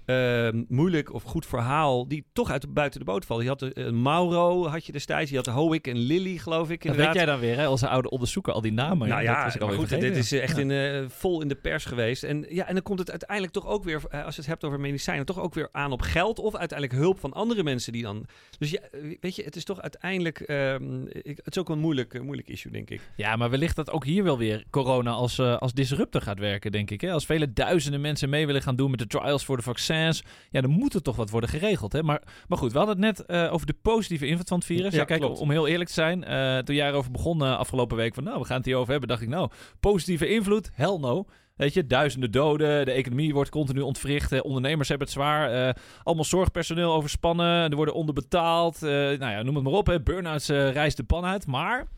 eh, 0.06 0.48
moeilijk 0.68 1.12
of 1.12 1.22
goed 1.22 1.46
verhaal 1.46 2.08
die 2.08 2.24
toch 2.32 2.50
uit 2.50 2.74
buiten 2.74 2.98
de 3.00 3.06
boot 3.06 3.24
valt. 3.24 3.42
Je 3.42 3.48
had 3.48 3.58
de, 3.58 3.72
eh, 3.72 3.90
Mauro, 3.90 4.66
had 4.66 4.86
je 4.86 4.92
destijds. 4.92 5.30
Je 5.30 5.36
had 5.36 5.44
de 5.44 5.50
Howick 5.50 5.86
en 5.86 5.96
Lily, 5.96 6.36
geloof 6.36 6.70
ik. 6.70 6.82
Dat 6.82 6.90
Inderdaad. 6.92 7.06
weet 7.14 7.22
jij 7.22 7.32
dan 7.32 7.40
weer, 7.40 7.56
hè? 7.56 7.68
Onze 7.68 7.88
oude 7.88 8.10
onderzoeker, 8.10 8.52
al 8.52 8.60
die 8.60 8.72
namen. 8.72 9.08
Nou 9.08 9.24
dat 9.24 9.34
ja, 9.34 9.44
was 9.44 9.54
ik 9.54 9.60
maar 9.60 9.68
alweer 9.68 9.78
goed, 9.78 9.88
vergeten, 9.88 10.14
dit 10.14 10.24
is 10.24 10.32
eh, 10.32 10.42
echt 10.42 10.56
Ja. 10.56 10.62
in, 10.62 10.70
eh, 10.70 11.08
vol 11.08 11.42
in 11.42 11.48
de 11.48 11.54
pers 11.54 11.84
geweest. 11.84 12.22
En, 12.22 12.46
ja, 12.48 12.66
en 12.66 12.74
dan 12.74 12.82
komt 12.82 12.98
het 12.98 13.10
uiteindelijk 13.10 13.52
toch 13.52 13.66
ook 13.66 13.84
weer, 13.84 14.00
als 14.24 14.34
je 14.34 14.40
het 14.40 14.50
hebt 14.50 14.64
over 14.64 14.80
medicijnen, 14.80 15.26
toch 15.26 15.38
ook 15.40 15.54
weer 15.54 15.68
aan 15.72 15.92
op 15.92 16.02
geld 16.02 16.38
of 16.38 16.56
uiteindelijk 16.56 16.98
hulp 17.00 17.20
van 17.20 17.32
andere 17.32 17.62
mensen 17.62 17.92
die 17.92 18.02
dan... 18.02 18.26
Dus 18.58 18.70
ja, 18.70 18.80
weet 19.20 19.36
je, 19.36 19.42
het 19.42 19.56
is 19.56 19.64
toch 19.64 19.80
uiteindelijk, 19.82 20.40
ehm, 20.40 21.06
ik, 21.06 21.36
het 21.42 21.56
is 21.56 21.58
ook 21.58 21.68
een 21.68 21.78
moeilijk, 21.78 22.22
moeilijk 22.22 22.48
issue, 22.48 22.72
denk 22.72 22.90
ik. 22.90 23.00
Ja, 23.16 23.36
maar 23.36 23.50
wellicht 23.50 23.76
dat 23.76 23.90
ook 23.90 24.04
hier 24.04 24.24
wel 24.24 24.38
weer 24.38 24.64
corona 24.70 25.10
als, 25.10 25.40
als 25.40 25.72
disruptor 25.72 26.20
gaat 26.20 26.38
werken, 26.38 26.72
denk 26.72 26.90
ik. 26.90 27.00
Hè? 27.00 27.12
Als 27.12 27.26
vele 27.26 27.52
duizenden 27.52 28.00
mensen 28.00 28.28
mee 28.28 28.46
willen 28.46 28.62
gaan 28.62 28.76
doen 28.76 28.90
met 28.90 28.98
de 28.98 29.06
trials 29.06 29.44
voor 29.44 29.56
de 29.56 29.62
vaccins, 30.04 30.32
ja, 30.50 30.60
dan 30.60 30.70
moet 30.70 30.94
er 30.94 31.02
toch 31.02 31.16
wat 31.16 31.30
worden 31.30 31.50
geregeld. 31.50 31.92
Hè? 31.92 32.02
Maar, 32.02 32.22
maar 32.48 32.58
goed, 32.58 32.72
we 32.72 32.78
hadden 32.78 32.96
het 32.96 33.04
net 33.04 33.26
eh, 33.26 33.52
over 33.52 33.66
de 33.66 33.76
positieve 33.82 34.26
invloed 34.26 34.48
van 34.48 34.56
het 34.56 34.66
virus. 34.66 34.92
Ja, 34.92 34.98
Ja, 34.98 35.04
kijk, 35.04 35.20
klopt. 35.20 35.40
om 35.40 35.50
heel 35.50 35.66
eerlijk 35.66 35.88
te 35.88 35.94
zijn, 35.94 36.24
eh, 36.24 36.58
toen 36.58 36.74
jij 36.74 36.88
erover 36.88 37.10
begon 37.10 37.44
eh, 37.44 37.58
afgelopen 37.58 37.96
week 37.96 38.14
van, 38.14 38.24
nou, 38.24 38.38
we 38.38 38.44
gaan 38.44 38.56
het 38.56 38.66
hierover 38.66 38.90
hebben, 38.90 39.08
dacht 39.08 39.22
ik, 39.22 39.28
nou, 39.28 39.50
positieve 39.80 40.28
invloed, 40.28 40.70
hell 40.72 40.96
no. 41.00 41.24
Weet 41.56 41.74
je, 41.74 41.86
duizenden 41.86 42.30
doden, 42.30 42.84
de 42.84 42.90
economie 42.90 43.34
wordt 43.34 43.50
continu 43.50 43.80
ontwricht, 43.80 44.42
ondernemers 44.42 44.88
hebben 44.88 45.06
het 45.06 45.16
zwaar, 45.16 45.76
allemaal 46.02 46.24
zorgpersoneel 46.24 46.92
overspannen, 46.92 47.70
er 47.70 47.76
worden 47.76 47.94
onderbetaald, 47.94 48.80
nou 48.80 49.18
ja, 49.18 49.42
noem 49.42 49.54
het 49.54 49.64
maar 49.64 49.72
op, 49.72 49.86
hè. 49.86 50.02
burn-outs 50.02 50.48
rijst 50.48 50.96
de 50.96 51.04
pan 51.04 51.24
uit. 51.24 51.46
Maar 51.46 51.88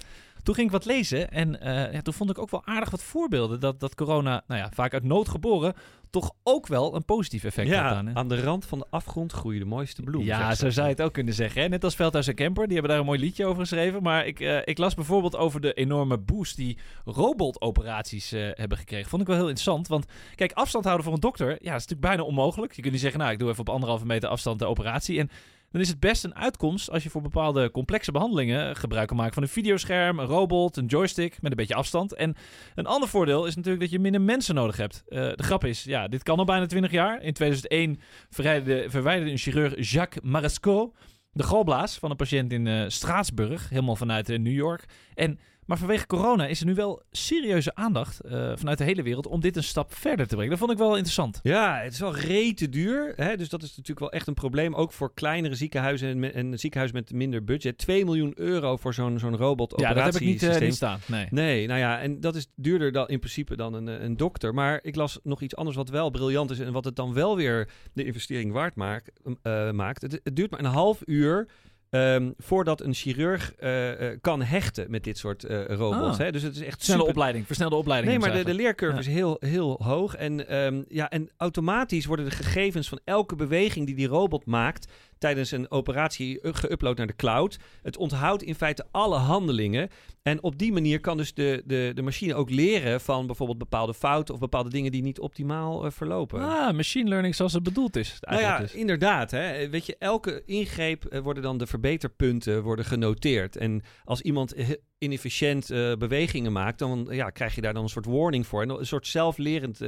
toen 0.48 0.56
ging 0.56 0.68
ik 0.68 0.76
wat 0.76 0.84
lezen 0.84 1.30
en 1.30 1.60
eh, 1.60 1.92
ja, 1.92 2.02
toen 2.02 2.14
vond 2.14 2.30
ik 2.30 2.38
ook 2.38 2.50
wel 2.50 2.62
aardig 2.64 2.90
wat 2.90 3.02
voorbeelden 3.02 3.60
dat, 3.60 3.80
dat 3.80 3.94
corona, 3.94 4.42
nou 4.46 4.60
ja, 4.60 4.70
vaak 4.74 4.92
uit 4.92 5.02
nood 5.04 5.28
geboren, 5.28 5.74
toch 6.10 6.32
ook 6.42 6.66
wel 6.66 6.94
een 6.94 7.04
positief 7.04 7.44
effect 7.44 7.68
heeft 7.68 7.80
Ja, 7.80 7.90
aan. 7.94 8.06
hè. 8.06 8.14
aan 8.14 8.28
de 8.28 8.40
rand 8.40 8.66
van 8.66 8.78
de 8.78 8.86
afgrond 8.90 9.32
groeien 9.32 9.60
de 9.60 9.66
mooiste 9.66 10.02
bloemen. 10.02 10.26
Ja, 10.26 10.54
zo 10.54 10.70
zou 10.70 10.86
je 10.86 10.92
het 10.92 11.02
ook 11.02 11.12
kunnen 11.12 11.34
zeggen. 11.34 11.62
Hè? 11.62 11.68
Net 11.68 11.84
als 11.84 11.94
Veldhuis 11.94 12.26
en 12.26 12.34
Kemper, 12.34 12.64
die 12.64 12.72
hebben 12.72 12.90
daar 12.90 13.00
een 13.00 13.06
mooi 13.06 13.18
liedje 13.18 13.46
over 13.46 13.60
geschreven. 13.60 14.02
Maar 14.02 14.26
ik, 14.26 14.40
eh, 14.40 14.58
ik 14.64 14.78
las 14.78 14.94
bijvoorbeeld 14.94 15.36
over 15.36 15.60
de 15.60 15.72
enorme 15.72 16.18
boost 16.18 16.56
die 16.56 16.78
robotoperaties 17.04 18.32
eh, 18.32 18.48
hebben 18.52 18.78
gekregen. 18.78 19.08
Vond 19.08 19.22
ik 19.22 19.28
wel 19.28 19.36
heel 19.36 19.48
interessant. 19.48 19.88
Want 19.88 20.06
kijk, 20.34 20.52
afstand 20.52 20.84
houden 20.84 21.04
voor 21.04 21.14
een 21.14 21.20
dokter, 21.20 21.48
ja, 21.48 21.54
dat 21.54 21.64
is 21.64 21.70
natuurlijk 21.70 22.00
bijna 22.00 22.22
onmogelijk. 22.22 22.72
Je 22.72 22.80
kunt 22.80 22.92
niet 22.92 23.02
zeggen, 23.02 23.20
nou, 23.20 23.32
ik 23.32 23.38
doe 23.38 23.48
even 23.48 23.60
op 23.60 23.68
anderhalve 23.68 24.06
meter 24.06 24.28
afstand 24.28 24.58
de 24.58 24.66
operatie. 24.66 25.18
En 25.18 25.30
dan 25.70 25.80
is 25.80 25.88
het 25.88 26.00
best 26.00 26.24
een 26.24 26.34
uitkomst 26.34 26.90
als 26.90 27.02
je 27.02 27.10
voor 27.10 27.22
bepaalde 27.22 27.70
complexe 27.70 28.12
behandelingen 28.12 28.76
gebruik 28.76 29.08
kan 29.08 29.16
maken 29.16 29.34
van 29.34 29.42
een 29.42 29.48
videoscherm, 29.48 30.18
een 30.18 30.26
robot, 30.26 30.76
een 30.76 30.86
joystick 30.86 31.42
met 31.42 31.50
een 31.50 31.56
beetje 31.56 31.74
afstand. 31.74 32.14
En 32.14 32.36
een 32.74 32.86
ander 32.86 33.08
voordeel 33.08 33.46
is 33.46 33.54
natuurlijk 33.54 33.82
dat 33.82 33.90
je 33.92 33.98
minder 33.98 34.20
mensen 34.20 34.54
nodig 34.54 34.76
hebt. 34.76 35.02
Eh, 35.08 35.18
de 35.34 35.42
grap 35.42 35.64
is, 35.64 35.84
ja, 35.84 36.08
dit 36.08 36.22
kan 36.22 36.38
al 36.38 36.44
bijna 36.44 36.66
20 36.66 36.90
jaar. 36.90 37.22
In 37.22 37.32
2001 37.32 38.00
verwijderde, 38.30 38.90
verwijderde 38.90 39.30
een 39.30 39.38
chirurg 39.38 39.90
Jacques 39.90 40.30
Marescot 40.30 40.94
de 41.38 41.44
galblaas 41.44 41.98
van 41.98 42.10
een 42.10 42.16
patiënt 42.16 42.52
in 42.52 42.66
eh, 42.66 42.84
Straatsburg, 42.88 43.68
helemaal 43.68 43.96
vanuit 43.96 44.28
eh, 44.28 44.38
New 44.38 44.54
York. 44.54 44.84
En, 45.14 45.38
maar 45.68 45.78
vanwege 45.78 46.06
corona 46.06 46.46
is 46.46 46.60
er 46.60 46.66
nu 46.66 46.74
wel 46.74 47.02
serieuze 47.10 47.74
aandacht 47.74 48.20
eh, 48.20 48.52
vanuit 48.54 48.78
de 48.78 48.84
hele 48.84 49.02
wereld 49.02 49.26
om 49.26 49.40
dit 49.40 49.56
een 49.56 49.62
stap 49.64 49.94
verder 49.94 50.26
te 50.26 50.34
brengen. 50.34 50.50
Dat 50.50 50.58
vond 50.58 50.70
ik 50.72 50.78
wel 50.78 50.90
interessant. 50.92 51.40
Ja, 51.42 51.78
het 51.82 51.92
is 51.92 51.98
wel 52.00 52.14
rete 52.16 52.68
duur. 52.68 53.12
Hè? 53.16 53.36
Dus 53.36 53.48
dat 53.48 53.62
is 53.62 53.68
natuurlijk 53.68 53.98
wel 53.98 54.12
echt 54.12 54.26
een 54.26 54.34
probleem. 54.34 54.74
Ook 54.74 54.92
voor 54.92 55.14
kleinere 55.14 55.54
ziekenhuizen 55.54 56.08
en, 56.08 56.18
me- 56.18 56.30
en 56.30 56.58
ziekenhuizen 56.58 56.98
met 56.98 57.12
minder 57.12 57.44
budget. 57.44 57.78
2 57.78 58.04
miljoen 58.04 58.32
euro 58.36 58.76
voor 58.76 58.94
zo'n 58.94 59.18
zo'n 59.18 59.36
robot 59.36 59.74
Ja, 59.80 59.92
dat 59.94 60.04
heb 60.04 60.14
ik 60.14 60.20
niet, 60.20 60.34
operatiesysteem. 60.44 60.66
niet 60.68 60.76
staan. 60.76 60.98
Nee. 61.06 61.26
Nee, 61.30 61.66
nou 61.66 61.78
ja, 61.80 62.00
en 62.00 62.20
dat 62.20 62.36
is 62.36 62.46
duurder 62.56 62.92
dan 62.92 63.08
in 63.08 63.18
principe 63.18 63.56
dan 63.56 63.74
een, 63.74 63.86
een 64.04 64.16
dokter. 64.16 64.54
Maar 64.54 64.78
ik 64.82 64.94
las 64.96 65.18
nog 65.22 65.40
iets 65.42 65.56
anders 65.56 65.76
wat 65.76 65.88
wel 65.88 66.10
briljant 66.10 66.50
is 66.50 66.58
en 66.58 66.72
wat 66.72 66.84
het 66.84 66.96
dan 66.96 67.12
wel 67.14 67.36
weer 67.36 67.68
de 67.92 68.04
investering 68.04 68.52
waard 68.52 68.74
maakt. 68.74 69.10
eh, 69.42 69.70
maakt. 69.70 70.02
Het, 70.02 70.20
het 70.24 70.36
duurt 70.36 70.50
maar 70.50 70.60
een 70.60 70.66
half 70.66 71.02
uur. 71.04 71.48
Ehm, 71.90 72.30
voordat 72.38 72.80
een 72.80 72.94
chirurg 72.94 73.54
eh, 73.54 74.10
eh, 74.10 74.18
kan 74.20 74.42
hechten 74.42 74.90
met 74.90 75.04
dit 75.04 75.18
soort 75.18 75.44
eh, 75.44 75.64
robots. 75.64 76.18
Ah. 76.18 76.18
Hè? 76.18 76.32
Dus 76.32 76.42
het 76.42 76.54
is 76.54 76.62
echt 76.62 76.82
Snelle 76.82 76.98
super 76.98 77.14
opleiding, 77.14 77.46
versnelde 77.46 77.76
opleiding. 77.76 78.12
Nee, 78.12 78.20
maar 78.28 78.38
de, 78.38 78.44
de 78.44 78.54
leercurve 78.54 78.94
Ja. 78.94 79.00
is 79.00 79.06
heel, 79.06 79.36
heel 79.40 79.80
hoog. 79.82 80.14
En, 80.14 80.48
ehm, 80.48 80.82
ja, 80.88 81.10
en 81.10 81.30
automatisch 81.36 82.06
worden 82.06 82.24
de 82.24 82.30
gegevens 82.30 82.88
van 82.88 83.00
elke 83.04 83.36
beweging 83.36 83.86
die 83.86 83.94
die 83.94 84.06
robot 84.06 84.46
maakt 84.46 84.92
tijdens 85.18 85.50
een 85.50 85.70
operatie 85.70 86.38
u- 86.42 86.52
geüpload 86.52 86.94
naar 86.94 87.06
de 87.06 87.16
cloud. 87.16 87.58
Het 87.82 87.96
onthoudt 87.96 88.42
in 88.42 88.54
feite 88.54 88.86
alle 88.90 89.16
handelingen. 89.16 89.88
En 90.22 90.42
op 90.42 90.58
die 90.58 90.72
manier 90.72 91.00
kan 91.00 91.16
dus 91.16 91.34
de, 91.34 91.62
de, 91.64 91.90
de 91.94 92.02
machine 92.02 92.34
ook 92.34 92.50
leren 92.50 93.00
van 93.00 93.26
bijvoorbeeld 93.26 93.58
bepaalde 93.58 93.94
fouten 93.94 94.34
of 94.34 94.40
bepaalde 94.40 94.70
dingen 94.70 94.92
die 94.92 95.02
niet 95.02 95.20
optimaal 95.20 95.84
eh, 95.84 95.90
verlopen. 95.90 96.40
Ah, 96.40 96.74
machine 96.74 97.08
learning 97.08 97.34
zoals 97.34 97.52
het 97.52 97.62
bedoeld 97.62 97.96
is. 97.96 98.16
Nou 98.20 98.40
ja, 98.40 98.58
dus. 98.58 98.74
inderdaad. 98.74 99.30
Hè. 99.30 99.68
Weet 99.68 99.86
je, 99.86 99.96
elke 99.98 100.42
ingreep 100.46 101.04
eh, 101.04 101.20
worden 101.20 101.42
dan 101.42 101.58
de 101.58 101.66
verbeterpunten 101.66 102.62
worden 102.62 102.84
genoteerd. 102.84 103.56
En 103.56 103.82
als 104.04 104.20
iemand 104.20 104.54
inefficiënt 104.98 105.70
eh, 105.70 105.92
bewegingen 105.94 106.52
maakt, 106.52 106.78
dan 106.78 107.06
ja, 107.10 107.30
krijg 107.30 107.54
je 107.54 107.60
daar 107.60 107.74
dan 107.74 107.82
een 107.82 107.88
soort 107.88 108.06
warning 108.06 108.46
voor. 108.46 108.62
En 108.62 108.70
een 108.70 108.86
soort 108.86 109.06
zelflerend 109.06 109.80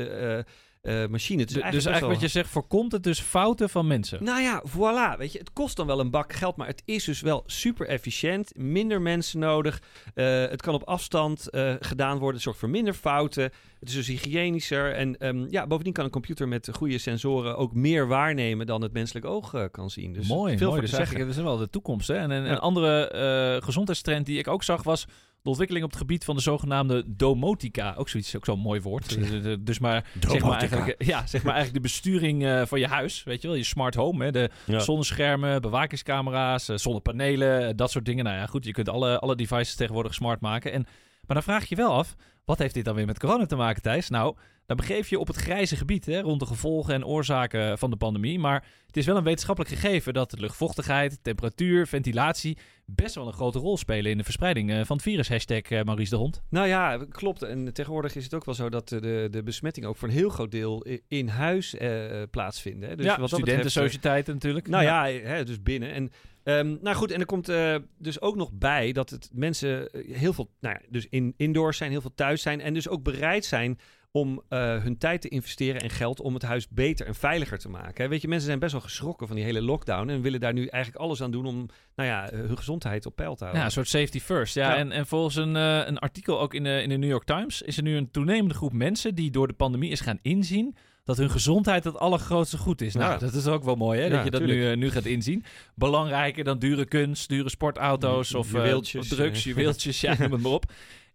eh, 0.80 1.06
machine. 1.06 1.40
Het 1.40 1.50
is 1.50 1.54
Dus 1.56 1.62
eigenlijk 1.62 2.00
wel- 2.00 2.08
wat 2.10 2.20
je 2.20 2.28
zegt, 2.28 2.48
voorkomt 2.50 2.92
het 2.92 3.02
dus 3.02 3.20
fouten 3.20 3.70
van 3.70 3.86
mensen. 3.86 4.24
nou 4.24 4.40
ja, 4.42 4.62
voilà. 4.68 5.18
Weet 5.18 5.32
je, 5.32 5.38
het 5.38 5.52
kost 5.52 5.76
dan 5.76 5.86
wel 5.86 6.00
een 6.00 6.10
bak 6.10 6.32
geld, 6.32 6.56
maar 6.56 6.66
het 6.66 6.82
is 6.84 7.04
dus 7.04 7.20
wel 7.20 7.42
super 7.46 7.86
efficiënt. 7.88 8.56
Minder 8.56 9.00
mensen 9.02 9.38
nodig. 9.38 9.82
Eh, 10.14 10.26
het 10.48 10.62
kan 10.62 10.74
op 10.74 10.82
afstand 10.82 11.50
eh, 11.50 11.74
gedaan 11.80 12.12
worden. 12.18 12.34
Het 12.34 12.42
zorgt 12.42 12.58
voor 12.58 12.68
minder 12.70 12.94
fouten. 12.94 13.42
Het 13.80 13.88
is 13.88 13.94
dus 13.94 14.06
hygiënischer. 14.06 14.94
En 14.94 15.16
ehm, 15.18 15.46
ja, 15.50 15.66
bovendien 15.66 15.92
kan 15.92 16.04
een 16.04 16.10
computer 16.10 16.48
met 16.48 16.68
goede 16.72 16.98
sensoren 16.98 17.56
ook 17.56 17.74
meer 17.74 18.06
waarnemen 18.08 18.66
dan 18.66 18.82
het 18.82 18.92
menselijk 18.92 19.26
oog 19.26 19.68
kan 19.70 19.90
zien. 19.90 20.12
Dus 20.12 20.28
mooi, 20.28 20.58
veel 20.58 20.68
mooi. 20.68 20.80
Dus 20.80 20.90
zeggen. 20.90 21.06
eigenlijk, 21.08 21.36
dat 21.36 21.44
is 21.44 21.50
wel 21.50 21.66
de 21.66 21.70
toekomst. 21.70 22.08
Hè? 22.08 22.14
En 22.14 22.30
een, 22.30 22.44
Ja. 22.44 22.50
een 22.50 22.58
andere 22.58 23.58
gezondheidstrend 23.64 24.26
die 24.26 24.38
ik 24.38 24.48
ook 24.48 24.62
zag 24.62 24.82
was 24.82 25.06
de 25.42 25.48
ontwikkeling 25.48 25.84
op 25.84 25.90
het 25.90 26.00
gebied 26.00 26.24
van 26.24 26.36
de 26.36 26.42
zogenaamde 26.42 27.04
domotica. 27.06 27.94
Ook 27.96 28.08
zoiets, 28.08 28.36
ook 28.36 28.44
zo'n 28.44 28.58
mooi 28.58 28.80
woord. 28.80 29.18
Dus, 29.18 29.56
dus 29.60 29.78
maar, 29.78 30.10
zeg 30.28 30.42
maar, 30.42 30.58
eigenlijk, 30.58 30.94
ja, 31.04 31.26
zeg 31.26 31.42
maar 31.42 31.54
eigenlijk 31.54 31.84
de 31.84 31.90
besturing 31.90 32.44
eh, 32.44 32.62
van 32.66 32.80
je 32.80 32.86
huis. 32.86 33.22
Weet 33.22 33.42
je 33.42 33.48
wel, 33.48 33.56
je 33.56 33.64
smart 33.64 33.94
home. 33.94 34.24
Hè? 34.24 34.30
De 34.32 34.50
Ja. 34.66 34.78
zonneschermen, 34.78 35.60
bewakingscamera's, 35.60 36.68
eh, 36.68 36.76
zonnepanelen, 36.76 37.66
eh, 37.68 37.72
dat 37.76 37.90
soort 37.90 38.04
dingen. 38.04 38.24
Nou 38.24 38.36
ja, 38.36 38.46
goed, 38.46 38.64
je 38.64 38.72
kunt 38.72 38.88
alle, 38.88 39.18
alle 39.18 39.36
devices 39.36 39.74
tegenwoordig 39.74 40.14
smart 40.14 40.40
maken. 40.40 40.72
En, 40.72 40.86
maar 41.30 41.42
dan 41.42 41.54
vraag 41.54 41.68
je 41.68 41.74
je 41.76 41.82
wel 41.82 41.92
af, 41.92 42.16
wat 42.44 42.58
heeft 42.58 42.74
dit 42.74 42.84
dan 42.84 42.94
weer 42.94 43.06
met 43.06 43.18
corona 43.18 43.46
te 43.46 43.56
maken, 43.56 43.82
Thijs? 43.82 44.08
Nou, 44.08 44.36
dan 44.66 44.76
begeef 44.76 45.08
je 45.08 45.18
op 45.18 45.26
het 45.26 45.36
grijze 45.36 45.76
gebied 45.76 46.06
hè, 46.06 46.20
rond 46.20 46.40
de 46.40 46.46
gevolgen 46.46 46.94
en 46.94 47.04
oorzaken 47.04 47.78
van 47.78 47.90
de 47.90 47.96
pandemie. 47.96 48.38
Maar 48.38 48.64
het 48.86 48.96
is 48.96 49.06
wel 49.06 49.16
een 49.16 49.24
wetenschappelijk 49.24 49.74
gegeven 49.74 50.14
dat 50.14 50.30
de 50.30 50.40
luchtvochtigheid, 50.40 51.18
temperatuur, 51.22 51.86
ventilatie 51.86 52.58
best 52.84 53.14
wel 53.14 53.26
een 53.26 53.32
grote 53.32 53.58
rol 53.58 53.76
spelen 53.76 54.10
in 54.10 54.18
de 54.18 54.24
verspreiding 54.24 54.70
eh, 54.70 54.80
van 54.84 54.96
het 54.96 55.04
virus. 55.04 55.28
Hashtag 55.28 55.60
eh, 55.60 55.82
Maurice 55.82 56.10
de 56.10 56.16
Hond. 56.16 56.42
Nou 56.48 56.66
ja, 56.66 57.06
klopt. 57.10 57.42
En 57.42 57.72
tegenwoordig 57.72 58.14
is 58.14 58.24
het 58.24 58.34
ook 58.34 58.44
wel 58.44 58.54
zo 58.54 58.68
dat 58.68 58.88
de, 58.88 59.28
de, 59.30 59.42
besmetting 59.42 59.86
ook 59.86 59.96
voor 59.96 60.08
een 60.08 60.14
heel 60.14 60.28
groot 60.28 60.50
deel 60.50 60.86
in 61.08 61.28
huis 61.28 61.74
eh, 61.74 62.22
plaatsvinden. 62.30 62.88
Hè. 62.88 62.96
Dus 62.96 63.04
ja, 63.04 63.10
wat 63.10 63.30
dat 63.30 63.38
studenten, 63.38 63.64
betreft, 63.64 64.04
eh, 64.04 64.34
natuurlijk. 64.34 64.68
Nou 64.68 64.84
ja, 64.84 65.04
hè, 65.04 65.44
dus 65.44 65.62
binnen. 65.62 65.92
En, 65.92 66.10
ehm, 66.42 66.76
nou 66.80 66.96
goed, 66.96 67.10
en 67.10 67.20
er 67.20 67.26
komt 67.26 67.48
eh, 67.48 67.76
dus 67.98 68.20
ook 68.20 68.36
nog 68.36 68.52
bij 68.52 68.92
dat 68.92 69.10
het 69.10 69.30
mensen 69.32 69.90
eh, 69.90 70.16
heel 70.16 70.32
veel, 70.32 70.50
nou 70.60 70.76
ja, 70.80 70.86
dus 70.88 71.06
in, 71.10 71.34
indoors 71.36 71.76
zijn, 71.76 71.90
heel 71.90 72.00
veel 72.00 72.14
thuis 72.14 72.42
zijn. 72.42 72.60
En 72.60 72.74
dus 72.74 72.88
ook 72.88 73.02
bereid 73.02 73.44
zijn 73.44 73.78
om 74.12 74.42
eh, 74.48 74.82
hun 74.82 74.98
tijd 74.98 75.20
te 75.20 75.28
investeren 75.28 75.80
en 75.80 75.90
geld 75.90 76.20
om 76.20 76.34
het 76.34 76.42
huis 76.42 76.68
beter 76.68 77.06
en 77.06 77.14
veiliger 77.14 77.58
te 77.58 77.68
maken. 77.68 78.04
Hè. 78.04 78.10
Weet 78.10 78.22
je, 78.22 78.28
mensen 78.28 78.46
zijn 78.46 78.58
best 78.58 78.72
wel 78.72 78.80
geschrokken 78.80 79.26
van 79.26 79.36
die 79.36 79.44
hele 79.44 79.62
lockdown 79.62 80.08
en 80.08 80.22
willen 80.22 80.40
daar 80.40 80.52
nu 80.52 80.66
eigenlijk 80.66 81.02
alles 81.04 81.22
aan 81.22 81.30
doen 81.30 81.46
om 81.46 81.66
nou 81.94 82.08
ja, 82.08 82.28
hun 82.32 82.56
gezondheid 82.56 83.06
op 83.06 83.16
peil 83.16 83.34
te 83.34 83.38
houden. 83.38 83.60
Ja, 83.60 83.66
een 83.66 83.72
soort 83.72 83.88
safety 83.88 84.20
first. 84.20 84.54
Ja, 84.54 84.70
Ja. 84.70 84.76
En, 84.76 84.92
en 84.92 85.06
volgens 85.06 85.36
een, 85.36 85.54
een 85.54 85.98
artikel 85.98 86.40
ook 86.40 86.54
in 86.54 86.64
de, 86.64 86.82
in 86.82 86.88
de 86.88 86.96
New 86.96 87.10
York 87.10 87.24
Times 87.24 87.62
is 87.62 87.76
er 87.76 87.82
nu 87.82 87.96
een 87.96 88.10
toenemende 88.10 88.54
groep 88.54 88.72
mensen 88.72 89.14
die 89.14 89.30
door 89.30 89.48
de 89.48 89.54
pandemie 89.54 89.90
is 89.90 90.00
gaan 90.00 90.18
inzien 90.22 90.76
dat 91.10 91.18
hun 91.18 91.30
gezondheid 91.30 91.84
het 91.84 91.98
allergrootste 91.98 92.58
goed 92.58 92.80
is. 92.80 92.94
Nou, 92.94 93.12
Ja. 93.12 93.18
dat 93.18 93.34
is 93.34 93.46
ook 93.46 93.64
wel 93.64 93.74
mooi 93.74 94.00
hè, 94.00 94.06
Ja, 94.06 94.10
dat 94.14 94.24
je 94.24 94.30
dat 94.30 94.42
nu, 94.42 94.70
eh, 94.70 94.76
nu 94.76 94.90
gaat 94.90 95.04
inzien. 95.04 95.44
Belangrijker 95.74 96.44
dan 96.44 96.58
dure 96.58 96.84
kunst, 96.84 97.28
dure 97.28 97.48
sportauto's 97.50 98.34
of, 98.34 98.54
eh, 98.54 98.76
of 98.76 99.06
drugs, 99.08 99.44
juweeltjes, 99.44 100.00
ja, 100.06 100.14
noem 100.18 100.32
het 100.32 100.40
maar 100.42 100.52
op. 100.52 100.64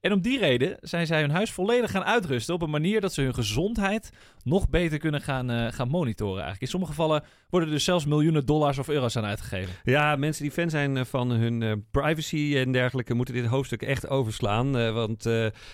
En 0.06 0.12
om 0.14 0.22
die 0.22 0.40
reden 0.40 0.78
zijn 0.82 1.08
zij 1.08 1.22
hun 1.22 1.30
huis 1.32 1.52
volledig 1.52 1.92
gaan 1.92 2.04
uitrusten 2.04 2.54
op 2.54 2.62
een 2.62 2.70
manier 2.70 3.02
dat 3.02 3.14
ze 3.14 3.22
hun 3.22 3.34
gezondheid 3.34 4.10
nog 4.44 4.70
beter 4.70 4.98
kunnen 4.98 5.22
gaan, 5.22 5.50
eh, 5.50 5.72
gaan 5.72 5.88
monitoren. 5.88 6.34
Eigenlijk. 6.34 6.62
In 6.62 6.68
sommige 6.68 6.92
gevallen 6.92 7.24
worden 7.50 7.70
er 7.70 7.76
dus 7.76 7.84
zelfs 7.86 8.06
miljoenen 8.06 8.46
dollars 8.46 8.78
of 8.78 8.88
euro's 8.88 9.16
aan 9.18 9.26
uitgegeven. 9.26 9.74
Ja, 9.84 10.16
mensen 10.16 10.44
die 10.44 10.52
fan 10.52 10.70
zijn 10.70 10.98
eh, 10.98 11.04
van 11.06 11.30
hun 11.32 11.62
eh, 11.64 11.72
privacy 11.92 12.54
en 12.58 12.72
dergelijke 12.72 13.14
moeten 13.14 13.34
dit 13.34 13.46
hoofdstuk 13.46 13.82
echt 13.82 14.08
overslaan. 14.10 14.94
want 14.94 15.24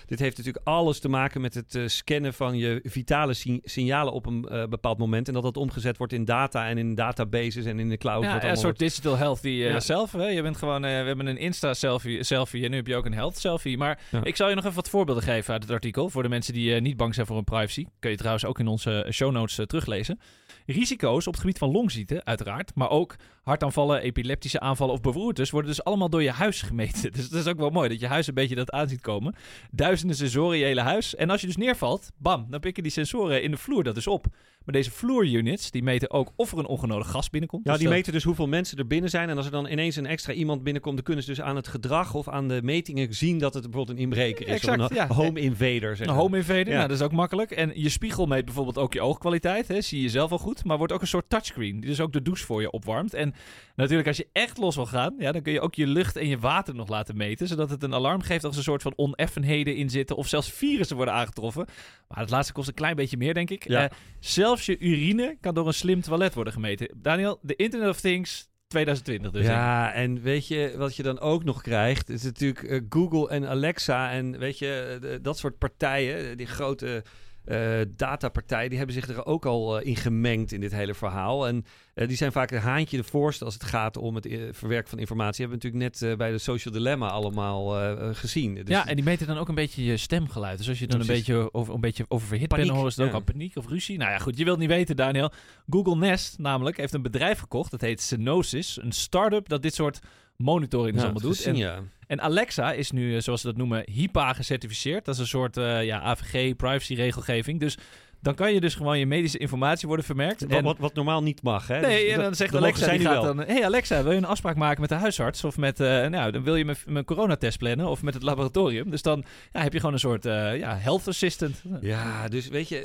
dit 0.06 0.18
heeft 0.18 0.36
natuurlijk 0.36 0.66
alles 0.66 1.00
te 1.00 1.08
maken 1.08 1.40
met 1.40 1.54
het 1.54 1.78
scannen 1.86 2.34
van 2.34 2.56
je 2.56 2.80
vitale 2.82 3.34
si- 3.34 3.60
signalen 3.64 4.12
op 4.12 4.26
een 4.26 4.40
bepaald 4.70 4.98
moment. 4.98 5.28
En 5.28 5.34
dat 5.34 5.42
dat 5.42 5.56
omgezet 5.56 5.96
wordt 5.96 6.12
in 6.12 6.24
data 6.24 6.68
en 6.68 6.78
in 6.78 6.94
databases 6.94 7.64
en 7.64 7.78
in 7.78 7.88
de 7.88 7.96
cloud. 7.96 8.22
Ja, 8.24 8.44
een 8.44 8.56
soort 8.56 8.78
digital 8.78 9.16
healthy 9.16 9.48
Ja. 9.48 9.80
self. 9.80 10.12
Hè? 10.12 10.26
Je 10.26 10.42
bent 10.42 10.56
gewoon, 10.56 10.82
we 10.82 10.88
hebben 10.88 11.26
een 11.26 11.38
Insta-selfie 11.38 12.22
selfie, 12.24 12.64
en 12.64 12.70
nu 12.70 12.76
heb 12.76 12.86
je 12.86 12.96
ook 12.96 13.06
een 13.06 13.14
health 13.14 13.38
selfie. 13.38 13.78
Maar 13.78 13.98
Ja. 14.10 14.21
Ik 14.22 14.36
zal 14.36 14.48
je 14.48 14.54
nog 14.54 14.64
even 14.64 14.76
wat 14.76 14.88
voorbeelden 14.88 15.24
geven 15.24 15.52
uit 15.52 15.62
het 15.62 15.72
artikel. 15.72 16.10
Voor 16.10 16.22
de 16.22 16.28
mensen 16.28 16.52
die 16.52 16.74
eh, 16.74 16.80
niet 16.80 16.96
bang 16.96 17.14
zijn 17.14 17.26
voor 17.26 17.36
hun 17.36 17.44
privacy. 17.44 17.86
Kun 17.98 18.10
je 18.10 18.16
trouwens 18.16 18.44
ook 18.44 18.58
in 18.58 18.66
onze 18.66 19.06
show 19.10 19.32
notes 19.32 19.58
eh, 19.58 19.66
teruglezen. 19.66 20.20
Risico's 20.66 21.26
op 21.26 21.32
het 21.32 21.40
gebied 21.40 21.58
van 21.58 21.70
longziekten, 21.70 22.26
uiteraard. 22.26 22.74
Maar 22.74 22.90
ook 22.90 23.16
hartaanvallen, 23.42 24.00
epileptische 24.02 24.60
aanvallen 24.60 24.94
of 24.94 25.00
beroertes 25.00 25.50
worden 25.50 25.70
dus 25.70 25.84
allemaal 25.84 26.10
door 26.10 26.22
je 26.22 26.30
huis 26.30 26.62
gemeten. 26.62 27.12
Dus 27.16 27.28
dat 27.28 27.40
is 27.40 27.46
ook 27.46 27.58
wel 27.58 27.70
mooi 27.70 27.88
dat 27.88 28.00
je 28.00 28.06
huis 28.06 28.26
een 28.26 28.34
beetje 28.34 28.54
dat 28.54 28.70
aan 28.70 28.88
ziet 28.88 29.00
komen. 29.00 29.34
Duizenden 29.70 30.16
sensoren 30.16 30.52
in 30.52 30.58
je 30.58 30.64
hele 30.64 30.80
huis. 30.80 31.14
En 31.14 31.30
als 31.30 31.40
je 31.40 31.46
dus 31.46 31.56
neervalt, 31.56 32.10
bam, 32.18 32.46
dan 32.50 32.60
pikken 32.60 32.82
die 32.82 32.92
sensoren 32.92 33.42
in 33.42 33.50
de 33.50 33.56
vloer 33.56 33.82
dat 33.84 33.94
dus 33.94 34.06
op. 34.06 34.26
Maar 34.64 34.74
deze 34.74 34.90
vloerunits, 34.90 35.70
die 35.70 35.82
meten 35.82 36.10
ook 36.10 36.32
of 36.36 36.52
er 36.52 36.58
een 36.58 36.66
ongenodig 36.66 37.10
gas 37.10 37.30
binnenkomt. 37.30 37.64
Ja, 37.64 37.70
Dus 37.70 37.78
die 37.80 37.88
dat- 37.88 37.96
meten 37.98 38.12
dus 38.12 38.24
hoeveel 38.24 38.46
mensen 38.46 38.78
er 38.78 38.86
binnen 38.86 39.10
zijn. 39.10 39.28
En 39.28 39.36
als 39.36 39.46
er 39.46 39.52
dan 39.52 39.66
ineens 39.66 39.96
een 39.96 40.06
extra 40.06 40.32
iemand 40.32 40.62
binnenkomt, 40.62 40.94
dan 40.94 41.04
kunnen 41.04 41.24
ze 41.24 41.30
dus 41.30 41.40
aan 41.40 41.56
het 41.56 41.68
gedrag 41.68 42.14
of 42.14 42.28
aan 42.28 42.48
de 42.48 42.60
metingen 42.62 43.14
zien 43.14 43.38
dat 43.38 43.54
het 43.54 43.62
bijvoorbeeld 43.62 43.96
een 43.96 44.02
inbreker 44.02 44.46
is. 44.46 44.52
Exact, 44.54 44.80
of 44.80 44.90
een 44.90 44.96
ja. 44.96 45.06
home 45.06 45.40
invader. 45.40 45.96
Zeg 45.96 46.06
Een 46.06 46.14
home 46.14 46.36
invader, 46.36 46.68
Ja. 46.68 46.74
nou, 46.76 46.88
dat 46.88 46.96
is 46.96 47.02
ook 47.04 47.12
makkelijk. 47.12 47.50
En 47.50 47.72
je 47.74 47.88
spiegel 47.88 48.26
meet 48.26 48.44
bijvoorbeeld 48.44 48.78
ook 48.78 48.92
je 48.92 49.00
oogkwaliteit. 49.00 49.68
Hè, 49.68 49.80
zie 49.80 50.02
je 50.02 50.08
zelf 50.08 50.28
wel 50.30 50.38
goed. 50.38 50.64
Maar 50.64 50.78
wordt 50.78 50.92
ook 50.92 51.00
een 51.00 51.06
soort 51.06 51.28
touchscreen. 51.28 51.80
Die 51.80 51.90
dus 51.90 52.00
ook 52.00 52.12
de 52.12 52.22
douche 52.22 52.44
voor 52.44 52.60
je 52.60 52.70
opwarmt. 52.70 53.14
En 53.14 53.31
natuurlijk, 53.76 54.08
als 54.08 54.16
je 54.16 54.28
echt 54.32 54.58
los 54.58 54.76
wil 54.76 54.86
gaan, 54.86 55.14
ja, 55.18 55.32
dan 55.32 55.42
kun 55.42 55.52
je 55.52 55.60
ook 55.60 55.74
je 55.74 55.86
lucht 55.86 56.16
en 56.16 56.28
je 56.28 56.38
water 56.38 56.74
nog 56.74 56.88
laten 56.88 57.16
meten. 57.16 57.48
Zodat 57.48 57.70
het 57.70 57.82
een 57.82 57.94
alarm 57.94 58.22
geeft 58.22 58.44
als 58.44 58.52
er 58.52 58.58
een 58.58 58.64
soort 58.64 58.82
van 58.82 58.96
oneffenheden 58.96 59.76
in 59.76 59.90
zitten. 59.90 60.16
Of 60.16 60.28
zelfs 60.28 60.52
virussen 60.52 60.96
worden 60.96 61.14
aangetroffen. 61.14 61.66
Maar 62.08 62.18
het 62.18 62.30
laatste 62.30 62.52
kost 62.52 62.68
een 62.68 62.74
klein 62.74 62.96
beetje 62.96 63.16
meer, 63.16 63.34
denk 63.34 63.50
ik. 63.50 63.68
Ja. 63.68 63.84
Eh, 63.84 63.96
zelfs 64.20 64.66
je 64.66 64.78
urine 64.78 65.36
kan 65.40 65.54
door 65.54 65.66
een 65.66 65.74
slim 65.74 66.00
toilet 66.00 66.34
worden 66.34 66.52
gemeten. 66.52 66.94
Daniel, 66.96 67.38
de 67.42 67.56
Internet 67.56 67.88
of 67.88 68.00
Things 68.00 68.50
2020 68.72 69.30
dus. 69.30 69.46
ja, 69.46 69.92
en 69.92 70.22
weet 70.22 70.46
je 70.46 70.74
wat 70.76 70.96
je 70.96 71.02
dan 71.02 71.20
ook 71.20 71.44
nog 71.44 71.62
krijgt? 71.62 72.08
Is 72.08 72.22
natuurlijk 72.22 72.62
eh, 72.62 72.80
Google 72.88 73.28
en 73.28 73.48
Alexa 73.48 74.10
en 74.10 74.38
weet 74.38 74.58
je, 74.58 74.98
eh, 75.02 75.18
dat 75.22 75.38
soort 75.38 75.58
partijen, 75.58 76.36
die 76.36 76.46
grote 76.46 77.04
eh, 77.44 77.80
datapartijen, 77.96 78.68
die 78.68 78.78
hebben 78.78 78.96
zich 78.96 79.08
er 79.08 79.26
ook 79.26 79.46
al 79.46 79.80
eh, 79.80 79.86
in 79.86 79.96
gemengd 79.96 80.52
in 80.52 80.60
dit 80.60 80.72
hele 80.72 80.94
verhaal. 80.94 81.46
En 81.46 81.64
eh, 81.94 82.08
die 82.08 82.16
zijn 82.16 82.32
vaak 82.32 82.50
een 82.50 82.60
haantje 82.60 82.96
de 82.96 83.04
voorste 83.04 83.44
als 83.44 83.54
het 83.54 83.64
gaat 83.64 83.96
om 83.96 84.14
het 84.14 84.28
verwerken 84.50 84.88
van 84.88 84.98
informatie. 84.98 85.46
Hebben 85.46 85.60
we 85.60 85.68
natuurlijk 85.68 86.00
net 86.00 86.18
bij 86.18 86.30
de 86.30 86.38
Social 86.38 86.74
Dilemma 86.74 87.08
allemaal 87.08 87.94
gezien. 88.14 88.54
Dus 88.54 88.68
ja, 88.68 88.86
en 88.86 88.94
die 88.94 89.04
meten 89.04 89.26
dan 89.26 89.38
ook 89.38 89.48
een 89.48 89.54
beetje 89.54 89.84
je 89.84 89.96
stemgeluid. 89.96 90.58
Dus 90.58 90.68
als 90.68 90.78
je 90.78 90.86
dan 90.86 91.00
een 91.00 91.06
beetje 91.06 91.54
over, 91.54 91.74
een 91.74 91.80
beetje 91.80 92.04
oververhit 92.08 92.48
bent, 92.48 92.66
dan 92.66 92.76
horen 92.76 92.92
ze 92.92 93.00
het 93.00 93.10
ook 93.10 93.16
al 93.16 93.24
paniek 93.32 93.56
of 93.56 93.68
ruzie. 93.68 93.98
Nou 93.98 94.10
ja, 94.10 94.18
goed, 94.18 94.38
je 94.38 94.44
wilt 94.44 94.58
niet 94.58 94.68
weten, 94.68 94.96
Daniel. 94.96 95.32
Google 95.70 95.96
Nest 95.96 96.38
namelijk 96.38 96.76
heeft 96.76 96.92
een 96.92 97.02
bedrijf 97.02 97.38
gekocht, 97.38 97.70
dat 97.70 97.80
heet 97.80 98.00
Synosis. 98.00 98.78
Een 98.82 98.92
start-up 98.92 99.48
dat 99.48 99.62
dit 99.62 99.74
soort 99.74 100.00
monitoring 100.42 100.92
dus 100.92 101.02
ja, 101.02 101.08
allemaal 101.10 101.28
doet. 101.28 101.36
gezien, 101.36 101.54
En, 101.54 101.60
ja. 101.60 101.82
en 102.06 102.20
Alexa 102.20 102.72
is 102.72 102.90
nu, 102.90 103.16
eh, 103.16 103.22
zoals 103.22 103.40
ze 103.40 103.46
dat 103.46 103.56
noemen, 103.56 103.82
HIPAA 103.90 104.32
gecertificeerd. 104.32 105.04
Dat 105.04 105.14
is 105.14 105.20
een 105.20 105.26
soort 105.26 105.56
eh, 105.56 105.84
ja, 105.84 106.00
AVG, 106.00 106.56
privacy-regelgeving. 106.56 107.60
Dus 107.60 107.78
dan 108.22 108.34
kan 108.34 108.54
je 108.54 108.60
dus 108.60 108.74
gewoon 108.74 108.98
je 108.98 109.06
medische 109.06 109.38
informatie 109.38 109.86
worden 109.86 110.06
vermerkt. 110.06 110.40
Wat, 110.40 110.50
En- 110.50 110.64
wat, 110.64 110.78
wat 110.78 110.94
normaal 110.94 111.22
niet 111.22 111.42
mag, 111.42 111.66
hè? 111.66 111.80
Nee, 111.80 112.04
Dus 112.04 112.12
en 112.14 112.20
dan 112.20 112.34
zegt 112.34 112.56
Alexa, 112.56 112.90
die 112.90 113.00
gaat 113.00 113.12
wel. 113.22 113.34
dan... 113.34 113.38
hey 113.46 113.64
Alexa, 113.64 114.02
wil 114.02 114.12
je 114.12 114.18
een 114.18 114.24
afspraak 114.24 114.56
maken 114.56 114.80
met 114.80 114.88
de 114.90 114.96
huisarts? 114.96 115.44
Of 115.44 115.56
met, 115.56 115.80
eh, 115.80 116.06
nou, 116.06 116.32
dan 116.32 116.42
wil 116.42 116.56
je 116.56 116.76
mijn, 116.86 117.04
coronatest 117.04 117.58
plannen? 117.58 117.86
Of 117.86 118.02
met 118.02 118.14
het 118.14 118.22
laboratorium? 118.22 118.90
Dus 118.90 119.02
dan 119.02 119.24
ja, 119.52 119.60
heb 119.62 119.72
je 119.72 119.78
gewoon 119.78 119.94
een 119.94 120.00
soort 120.00 120.26
eh, 120.26 120.58
ja, 120.58 120.76
health 120.76 121.08
assistant. 121.08 121.62
Ja, 121.80 122.28
dus 122.28 122.48
weet 122.48 122.68
je, 122.68 122.78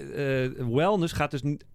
eh, 0.58 0.66
wellness 0.76 1.14
gaat 1.14 1.32
dus 1.32 1.42
niet, 1.42 1.66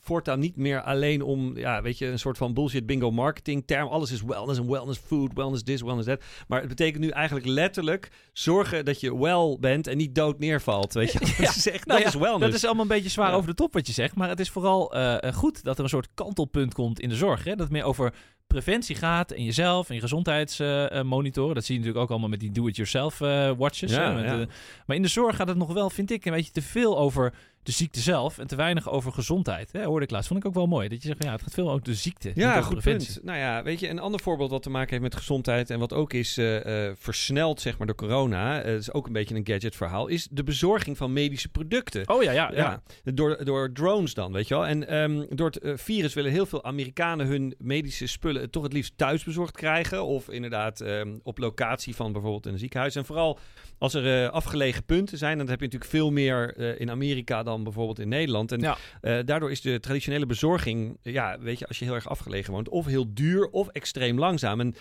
voortaan 0.00 0.38
niet 0.40 0.56
meer 0.56 0.82
alleen 0.82 1.22
om, 1.22 1.56
ja, 1.58 1.82
weet 1.82 1.98
je, 1.98 2.06
een 2.06 2.18
soort 2.18 2.38
van 2.38 2.54
bullshit 2.54 2.86
bingo 2.86 3.10
marketing 3.10 3.62
term. 3.66 3.88
Alles 3.88 4.10
is 4.10 4.22
wellness 4.22 4.58
en 4.58 4.70
wellness 4.70 5.00
food, 5.06 5.30
wellness 5.34 5.62
this, 5.62 5.82
wellness 5.82 6.06
that. 6.08 6.22
Maar 6.48 6.60
het 6.60 6.68
betekent 6.68 7.02
nu 7.02 7.08
eigenlijk 7.08 7.46
letterlijk 7.46 8.10
zorgen 8.32 8.84
dat 8.84 9.00
je 9.00 9.18
well 9.18 9.56
bent 9.60 9.86
en 9.86 9.96
niet 9.96 10.14
dood 10.14 10.38
neervalt, 10.38 10.92
weet 10.92 11.12
je. 11.12 11.18
Ja, 11.42 11.44
dat 11.48 11.56
is 11.56 11.68
echt, 11.70 11.86
Nou 11.86 12.02
dat 12.02 12.12
ja, 12.12 12.18
is 12.18 12.24
wellness. 12.24 12.46
Dat 12.46 12.54
is 12.54 12.64
allemaal 12.64 12.82
een 12.82 12.88
beetje 12.88 13.10
zwaar 13.12 13.30
Ja. 13.30 13.34
over 13.34 13.48
de 13.48 13.54
top 13.54 13.72
wat 13.72 13.86
je 13.86 13.92
zegt. 13.92 14.14
Maar 14.14 14.28
het 14.28 14.40
is 14.40 14.50
vooral 14.50 14.92
eh, 14.94 15.22
eh, 15.22 15.34
goed 15.34 15.62
dat 15.64 15.78
er 15.78 15.82
een 15.84 15.90
soort 15.90 16.08
kantelpunt 16.14 16.74
komt 16.74 17.00
in 17.00 17.08
de 17.08 17.16
zorg. 17.16 17.44
Hè? 17.44 17.50
Dat 17.50 17.58
het 17.60 17.70
meer 17.70 17.84
over 17.84 18.14
preventie 18.52 18.96
gaat 18.96 19.30
en 19.30 19.44
jezelf 19.44 19.88
en 19.88 19.94
je 19.94 20.00
gezondheidsmonitoren. 20.00 21.54
dat 21.54 21.64
zie 21.64 21.74
je 21.74 21.80
natuurlijk 21.80 22.04
ook 22.04 22.10
allemaal 22.10 22.30
met 22.30 22.40
die 22.40 22.52
do-it-yourself 22.52 23.20
eh, 23.20 23.50
watches. 23.56 23.90
Ja, 23.90 24.08
hè, 24.08 24.14
met, 24.14 24.24
ja. 24.24 24.54
maar 24.86 24.96
in 24.96 25.02
de 25.02 25.08
zorg 25.08 25.36
gaat 25.36 25.48
het 25.48 25.56
nog 25.56 25.72
wel, 25.72 25.90
vind 25.90 26.10
ik, 26.10 26.24
een 26.24 26.32
beetje 26.32 26.52
te 26.52 26.62
veel 26.62 26.98
over 26.98 27.32
de 27.62 27.72
ziekte 27.72 28.00
zelf 28.00 28.38
en 28.38 28.46
te 28.46 28.56
weinig 28.56 28.90
over 28.90 29.12
gezondheid. 29.12 29.72
Hè? 29.72 29.84
Hoorde 29.84 30.04
ik 30.04 30.10
laatst, 30.10 30.28
vond 30.28 30.40
ik 30.40 30.46
ook 30.46 30.54
wel 30.54 30.66
mooi. 30.66 30.88
Dat 30.88 31.02
je 31.02 31.08
zegt, 31.08 31.24
ja, 31.24 31.32
het 31.32 31.42
gaat 31.42 31.54
veel 31.54 31.70
over 31.70 31.84
de 31.84 31.94
ziekte, 31.94 32.32
Ja, 32.34 32.62
goed 32.62 32.72
preventie. 32.72 33.12
punt. 33.12 33.24
Nou 33.24 33.38
ja, 33.38 33.62
weet 33.62 33.80
je, 33.80 33.88
een 33.88 33.98
ander 33.98 34.20
voorbeeld 34.20 34.50
wat 34.50 34.62
te 34.62 34.70
maken 34.70 34.90
heeft 34.90 35.02
met 35.02 35.16
gezondheid 35.16 35.70
en 35.70 35.78
wat 35.78 35.92
ook 35.92 36.12
is 36.12 36.36
eh, 36.36 36.86
eh, 36.88 36.96
versneld, 36.98 37.60
zeg 37.60 37.78
maar, 37.78 37.86
door 37.86 37.96
corona, 37.96 38.62
eh, 38.62 38.74
is 38.74 38.92
ook 38.92 39.06
een 39.06 39.12
beetje 39.12 39.34
een 39.34 39.46
gadget 39.46 39.76
verhaal, 39.76 40.06
is 40.06 40.28
de 40.30 40.42
bezorging 40.42 40.96
van 40.96 41.12
medische 41.12 41.48
producten. 41.48 42.08
Oh 42.08 42.22
ja, 42.22 42.32
ja, 42.32 42.50
ja. 42.54 42.82
Ja, 43.04 43.12
door, 43.12 43.44
door 43.44 43.72
drones 43.72 44.14
dan, 44.14 44.32
weet 44.32 44.48
je 44.48 44.54
wel. 44.54 44.66
En 44.66 44.88
ehm, 44.88 45.24
door 45.28 45.50
het 45.50 45.80
virus 45.80 46.14
willen 46.14 46.30
heel 46.30 46.46
veel 46.46 46.64
Amerikanen 46.64 47.26
hun 47.26 47.54
medische 47.58 48.06
spullen 48.06 48.41
toch 48.50 48.62
het 48.62 48.72
liefst 48.72 48.92
thuis 48.96 49.24
bezorgd 49.24 49.56
krijgen. 49.56 50.04
Of 50.04 50.28
inderdaad 50.28 50.80
ehm, 50.80 51.16
op 51.22 51.38
locatie 51.38 51.94
van 51.94 52.12
bijvoorbeeld 52.12 52.46
een 52.46 52.58
ziekenhuis. 52.58 52.96
En 52.96 53.04
vooral 53.04 53.38
als 53.78 53.94
er 53.94 54.24
eh, 54.24 54.30
afgelegen 54.30 54.84
punten 54.84 55.18
zijn, 55.18 55.38
dan 55.38 55.48
heb 55.48 55.58
je 55.58 55.64
natuurlijk 55.64 55.90
veel 55.90 56.10
meer 56.10 56.56
eh, 56.56 56.80
in 56.80 56.90
Amerika 56.90 57.42
dan 57.42 57.62
bijvoorbeeld 57.62 57.98
in 57.98 58.08
Nederland. 58.08 58.52
En 58.52 58.60
Ja. 58.60 58.76
eh, 59.00 59.18
daardoor 59.24 59.50
is 59.50 59.60
de 59.60 59.80
traditionele 59.80 60.26
bezorging, 60.26 60.98
ja, 61.02 61.38
weet 61.40 61.58
je, 61.58 61.66
als 61.66 61.78
je 61.78 61.84
heel 61.84 61.94
erg 61.94 62.08
afgelegen 62.08 62.52
woont, 62.52 62.68
of 62.68 62.86
heel 62.86 63.14
duur 63.14 63.48
of 63.50 63.68
extreem 63.68 64.18
langzaam. 64.18 64.60
En 64.60 64.74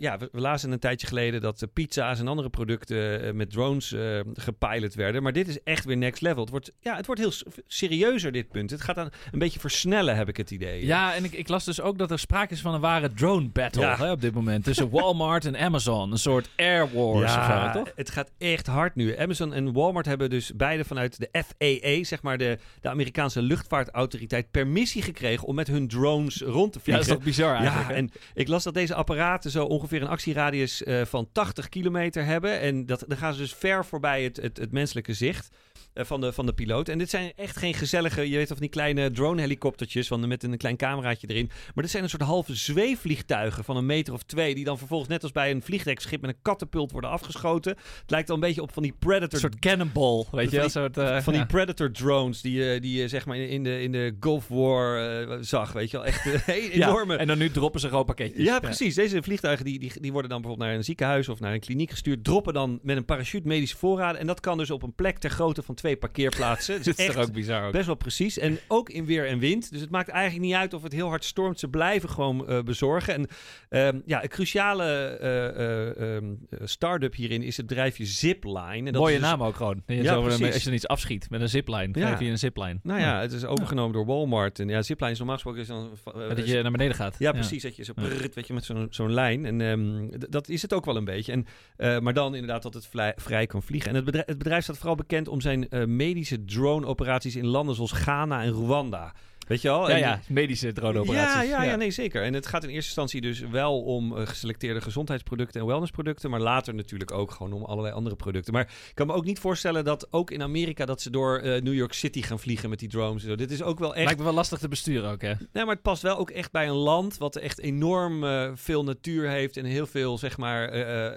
ja, 0.00 0.18
we, 0.18 0.28
we 0.32 0.40
lazen 0.40 0.72
een 0.72 0.78
tijdje 0.78 1.06
geleden 1.06 1.40
dat 1.40 1.66
pizza's 1.72 2.18
en 2.20 2.28
andere 2.28 2.50
producten 2.50 3.36
met 3.36 3.50
drones 3.50 3.94
gepilot 4.34 4.94
werden. 4.94 5.22
Maar 5.22 5.32
dit 5.32 5.48
is 5.48 5.62
echt 5.62 5.84
weer 5.84 5.96
next 5.96 6.22
level. 6.22 6.40
Het 6.40 6.50
wordt, 6.50 6.72
ja, 6.80 6.96
het 6.96 7.06
wordt 7.06 7.20
heel 7.20 7.32
serieuzer, 7.66 8.32
dit 8.32 8.48
punt. 8.48 8.70
Het 8.70 8.80
gaat 8.80 8.98
aan 8.98 9.10
een 9.32 9.38
beetje 9.38 9.60
versnellen, 9.60 10.16
heb 10.16 10.28
ik 10.28 10.36
het 10.36 10.50
idee. 10.50 10.86
Ja, 10.86 11.14
en 11.14 11.24
ik, 11.24 11.32
ik 11.32 11.48
las 11.48 11.64
dus 11.64 11.80
ook 11.80 11.98
dat 11.98 12.10
er 12.10 12.18
sprake 12.18 12.52
is 12.52 12.60
van 12.60 12.74
een 12.74 12.80
ware 13.00 13.14
drone 13.14 13.48
battle 13.48 13.82
Ja. 13.82 13.96
hè, 13.96 14.10
op 14.10 14.20
dit 14.20 14.34
moment. 14.34 14.64
Tussen 14.64 14.90
Walmart 14.90 15.44
en 15.44 15.56
Amazon. 15.58 16.12
Een 16.12 16.18
soort 16.18 16.48
air 16.56 16.88
wars 16.92 17.32
zo, 17.32 17.70
toch? 17.72 17.92
het 17.96 18.10
gaat 18.10 18.30
echt 18.38 18.66
hard 18.66 18.94
nu. 18.94 19.18
Amazon 19.18 19.52
en 19.54 19.72
Walmart 19.72 20.06
hebben 20.06 20.30
dus 20.30 20.52
beide 20.56 20.84
vanuit 20.84 21.18
de 21.18 21.28
FAA, 21.32 22.04
zeg 22.04 22.22
maar 22.22 22.38
de, 22.38 22.58
de 22.80 22.88
Amerikaanse 22.88 23.42
luchtvaartautoriteit, 23.42 24.50
permissie 24.50 25.02
gekregen 25.02 25.46
om 25.46 25.54
met 25.54 25.66
hun 25.66 25.88
drones 25.88 26.40
rond 26.40 26.72
te 26.72 26.78
Ja, 26.78 26.84
vliegen. 26.84 26.92
dat 26.92 27.02
is 27.02 27.08
toch 27.08 27.22
bizar 27.22 27.56
eigenlijk. 27.56 27.88
Ja, 27.88 27.94
en 27.94 28.10
ik 28.34 28.48
las 28.48 28.62
dat 28.64 28.74
deze 28.74 28.94
apparaten 28.94 29.50
zo 29.50 29.64
ongeveer 29.64 30.02
een 30.02 30.08
actieradius 30.08 30.82
eh, 30.84 31.04
van 31.04 31.28
80 31.32 31.68
kilometer 31.68 32.24
hebben. 32.24 32.60
En 32.60 32.86
dat, 32.86 33.04
dan 33.08 33.16
gaan 33.16 33.32
ze 33.32 33.40
dus 33.40 33.54
ver 33.54 33.84
voorbij 33.84 34.22
het, 34.24 34.36
het, 34.36 34.56
het 34.56 34.72
menselijke 34.72 35.14
zicht 35.14 35.48
van, 35.94 36.20
de, 36.20 36.32
van 36.32 36.46
de 36.46 36.52
piloot. 36.52 36.88
En 36.88 36.98
dit 36.98 37.10
zijn 37.10 37.32
echt 37.36 37.56
geen 37.56 37.74
gezellige, 37.74 38.30
je 38.30 38.36
weet 38.36 38.50
of 38.50 38.58
die 38.58 38.68
kleine 38.68 39.10
drone-helikoptertjes 39.10 40.06
van, 40.06 40.28
met 40.28 40.42
een 40.42 40.56
klein 40.56 40.76
cameraatje 40.76 41.26
erin. 41.26 41.46
Maar 41.46 41.82
dit 41.84 41.90
zijn 41.90 42.02
een 42.02 42.10
soort 42.10 42.22
halve 42.22 42.54
zweefvliegtuigen 42.54 43.64
van 43.64 43.76
een 43.76 43.86
meter 43.86 44.12
of 44.12 44.22
twee, 44.22 44.54
die 44.54 44.64
dan 44.64 44.78
vervolgens 44.78 45.10
net 45.10 45.22
als 45.22 45.32
bij 45.32 45.50
een 45.50 45.62
vliegdekschip 45.62 46.20
met 46.20 46.30
een 46.30 46.42
katapult 46.42 46.92
worden 46.92 47.10
afgeschoten. 47.10 47.76
Het 48.00 48.10
lijkt 48.10 48.28
al 48.28 48.34
een 48.34 48.40
beetje 48.40 48.62
op 48.62 48.72
van 48.72 48.82
die 48.82 48.94
Predator 48.98 49.32
Een 49.32 49.40
soort 49.40 49.58
cannonball, 49.58 50.24
weet 50.30 50.50
je 50.50 50.56
wel? 50.56 50.70
Van 50.70 50.92
eh, 50.92 51.20
van 51.20 51.32
die 51.32 51.42
ja. 51.42 51.48
Predator 51.48 51.92
drones 51.92 52.40
die, 52.40 52.52
je 52.52 52.80
die 52.80 53.00
je 53.00 53.08
zeg 53.08 53.26
maar 53.26 53.36
in 53.36 53.64
de, 53.64 53.82
in 53.82 53.92
de 53.92 54.16
Gulf 54.20 54.48
War 54.48 54.98
eh, 54.98 55.36
zag, 55.40 55.72
weet 55.72 55.90
je 55.90 55.96
wel. 55.96 56.06
Echt 56.06 56.26
eh, 56.26 56.72
Ja, 56.74 56.86
enorme... 56.88 57.16
En 57.16 57.26
dan 57.26 57.38
nu 57.38 57.50
droppen 57.50 57.80
ze 57.80 57.88
gewoon 57.88 58.04
pakketjes. 58.04 58.44
Ja, 58.44 58.60
precies. 58.60 58.94
Deze 58.94 59.22
vliegtuigen 59.22 59.64
die, 59.64 59.78
die, 59.78 59.92
die 60.00 60.12
worden 60.12 60.30
dan 60.30 60.40
bijvoorbeeld 60.40 60.68
naar 60.68 60.78
een 60.78 60.84
ziekenhuis 60.84 61.28
of 61.28 61.40
naar 61.40 61.52
een 61.52 61.60
kliniek 61.60 61.90
gestuurd. 61.90 62.24
Droppen 62.24 62.54
dan 62.54 62.78
met 62.82 62.96
een 62.96 63.04
parachute 63.04 63.48
medische 63.48 63.76
voorraden. 63.76 64.20
En 64.20 64.26
dat 64.26 64.40
kan 64.40 64.58
dus 64.58 64.70
op 64.70 64.82
een 64.82 64.94
plek 64.94 65.18
ter 65.18 65.30
grootte 65.30 65.62
van 65.62 65.74
twee 65.84 65.96
parkeerplaatsen. 65.96 66.74
Het 66.74 66.86
is 66.86 66.96
Dit 66.96 67.08
is 67.08 67.14
toch 67.14 67.24
ook 67.24 67.32
bizar 67.32 67.66
ook. 67.66 67.72
best 67.72 67.86
wel 67.86 67.94
precies. 67.94 68.38
En 68.38 68.58
ook 68.68 68.88
in 68.90 69.04
weer 69.04 69.26
en 69.26 69.38
wind. 69.38 69.70
Dus 69.70 69.80
het 69.80 69.90
maakt 69.90 70.08
eigenlijk 70.08 70.44
niet 70.46 70.54
uit 70.54 70.74
of 70.74 70.82
het 70.82 70.92
heel 70.92 71.08
hard 71.08 71.24
stormt. 71.24 71.58
Ze 71.58 71.68
blijven 71.68 72.08
gewoon 72.08 72.48
eh, 72.48 72.62
bezorgen. 72.62 73.14
En 73.14 73.26
ehm, 73.68 74.00
ja, 74.06 74.22
een 74.22 74.28
cruciale 74.28 74.84
eh, 74.90 76.66
start-up 76.66 77.14
hierin 77.14 77.42
is 77.42 77.56
het 77.56 77.66
bedrijfje 77.66 78.04
Zipline. 78.04 78.76
En 78.76 78.84
dat 78.84 78.94
Mooie 78.94 79.14
is 79.14 79.20
dus- 79.20 79.28
naam 79.28 79.42
ook 79.42 79.56
gewoon. 79.56 79.82
Je 79.86 79.94
Ja, 79.94 80.12
zo, 80.14 80.22
precies. 80.22 80.46
als 80.46 80.56
je 80.56 80.64
dan 80.64 80.74
iets 80.74 80.86
afschiet 80.86 81.30
met 81.30 81.40
een 81.40 81.48
zipline, 81.48 81.88
Ja. 81.92 82.08
geef 82.10 82.20
je 82.20 82.26
een 82.26 82.38
zipline. 82.38 82.78
Nou 82.82 83.00
ja, 83.00 83.20
het 83.20 83.32
is 83.32 83.44
overgenomen 83.44 83.92
door 83.92 84.06
Walmart. 84.06 84.58
En 84.58 84.68
ja, 84.68 84.82
Zipline 84.82 85.10
is 85.12 85.18
normaal 85.18 85.34
gesproken... 85.36 85.60
Is 85.60 85.66
dan, 85.66 85.90
Dat 86.36 86.46
je 86.48 86.62
naar 86.62 86.70
beneden 86.72 86.94
gaat. 86.96 87.16
Ja, 87.18 87.32
precies. 87.32 87.62
Dat 87.62 87.76
je 87.76 87.84
zo 87.84 87.92
prrrt, 87.92 88.34
weet 88.34 88.46
je, 88.46 88.52
met 88.52 88.64
zo'n 88.64 88.86
zo'n 88.90 89.12
lijn. 89.12 89.44
En 89.46 89.60
ehm, 89.60 90.06
dat 90.30 90.48
is 90.48 90.62
het 90.62 90.72
ook 90.72 90.84
wel 90.84 90.96
een 90.96 91.04
beetje. 91.04 91.32
En, 91.76 92.02
maar 92.02 92.14
dan 92.14 92.34
inderdaad 92.34 92.62
dat 92.62 92.74
het 92.74 92.88
vrij 93.16 93.46
kan 93.46 93.62
vliegen. 93.62 93.90
En 93.90 93.96
het 93.96 94.04
bedrijf, 94.04 94.26
het 94.26 94.38
bedrijf 94.38 94.62
staat 94.62 94.76
vooral 94.76 94.94
bekend 94.96 95.28
om 95.28 95.40
zijn 95.40 95.68
eh, 95.74 95.84
medische 95.84 96.44
drone-operaties 96.44 97.36
in 97.36 97.46
landen 97.46 97.74
zoals 97.74 97.92
Ghana 97.92 98.42
en 98.42 98.52
Rwanda. 98.52 99.12
Weet 99.46 99.62
je 99.62 99.68
wel? 99.68 99.90
Ja, 99.90 100.20
medische 100.28 100.72
droneoperaties. 100.72 101.50
Ja, 101.50 101.62
ja, 101.62 101.70
ja, 101.70 101.76
nee, 101.76 101.90
zeker. 101.90 102.22
En 102.22 102.34
het 102.34 102.46
gaat 102.46 102.62
in 102.62 102.68
eerste 102.68 102.84
instantie 102.84 103.20
dus 103.20 103.40
wel 103.40 103.82
om 103.82 104.16
eh, 104.16 104.26
geselecteerde 104.26 104.80
gezondheidsproducten 104.80 105.60
en 105.60 105.66
wellnessproducten, 105.66 106.30
maar 106.30 106.40
later 106.40 106.74
natuurlijk 106.74 107.10
ook 107.10 107.30
gewoon 107.30 107.52
om 107.52 107.64
allerlei 107.64 107.94
andere 107.94 108.16
producten. 108.16 108.52
Maar 108.52 108.62
ik 108.62 108.94
kan 108.94 109.06
me 109.06 109.12
ook 109.12 109.24
niet 109.24 109.38
voorstellen 109.38 109.84
dat 109.84 110.12
ook 110.12 110.30
in 110.30 110.42
Amerika 110.42 110.84
dat 110.84 111.00
ze 111.00 111.10
door 111.10 111.38
eh, 111.38 111.62
New 111.62 111.74
York 111.74 111.92
City 111.92 112.22
gaan 112.22 112.40
vliegen 112.40 112.70
met 112.70 112.78
die 112.78 112.88
drones. 112.88 113.22
Dit 113.22 113.50
is 113.50 113.62
ook 113.62 113.78
wel 113.78 113.94
echt 113.94 114.04
Lijkt 114.04 114.18
me 114.18 114.24
wel 114.24 114.34
lastig 114.34 114.58
te 114.58 114.68
besturen 114.68 115.10
ook, 115.10 115.22
hè? 115.22 115.32
Nee, 115.52 115.64
maar 115.64 115.74
het 115.74 115.82
past 115.82 116.02
wel 116.02 116.18
ook 116.18 116.30
echt 116.30 116.52
bij 116.52 116.68
een 116.68 116.74
land 116.74 117.18
wat 117.18 117.36
echt 117.36 117.60
enorm 117.60 118.24
veel 118.56 118.84
natuur 118.84 119.28
heeft 119.28 119.56
en 119.56 119.64
heel 119.64 119.86
veel, 119.86 120.18
zeg 120.18 120.36
maar, 120.36 120.68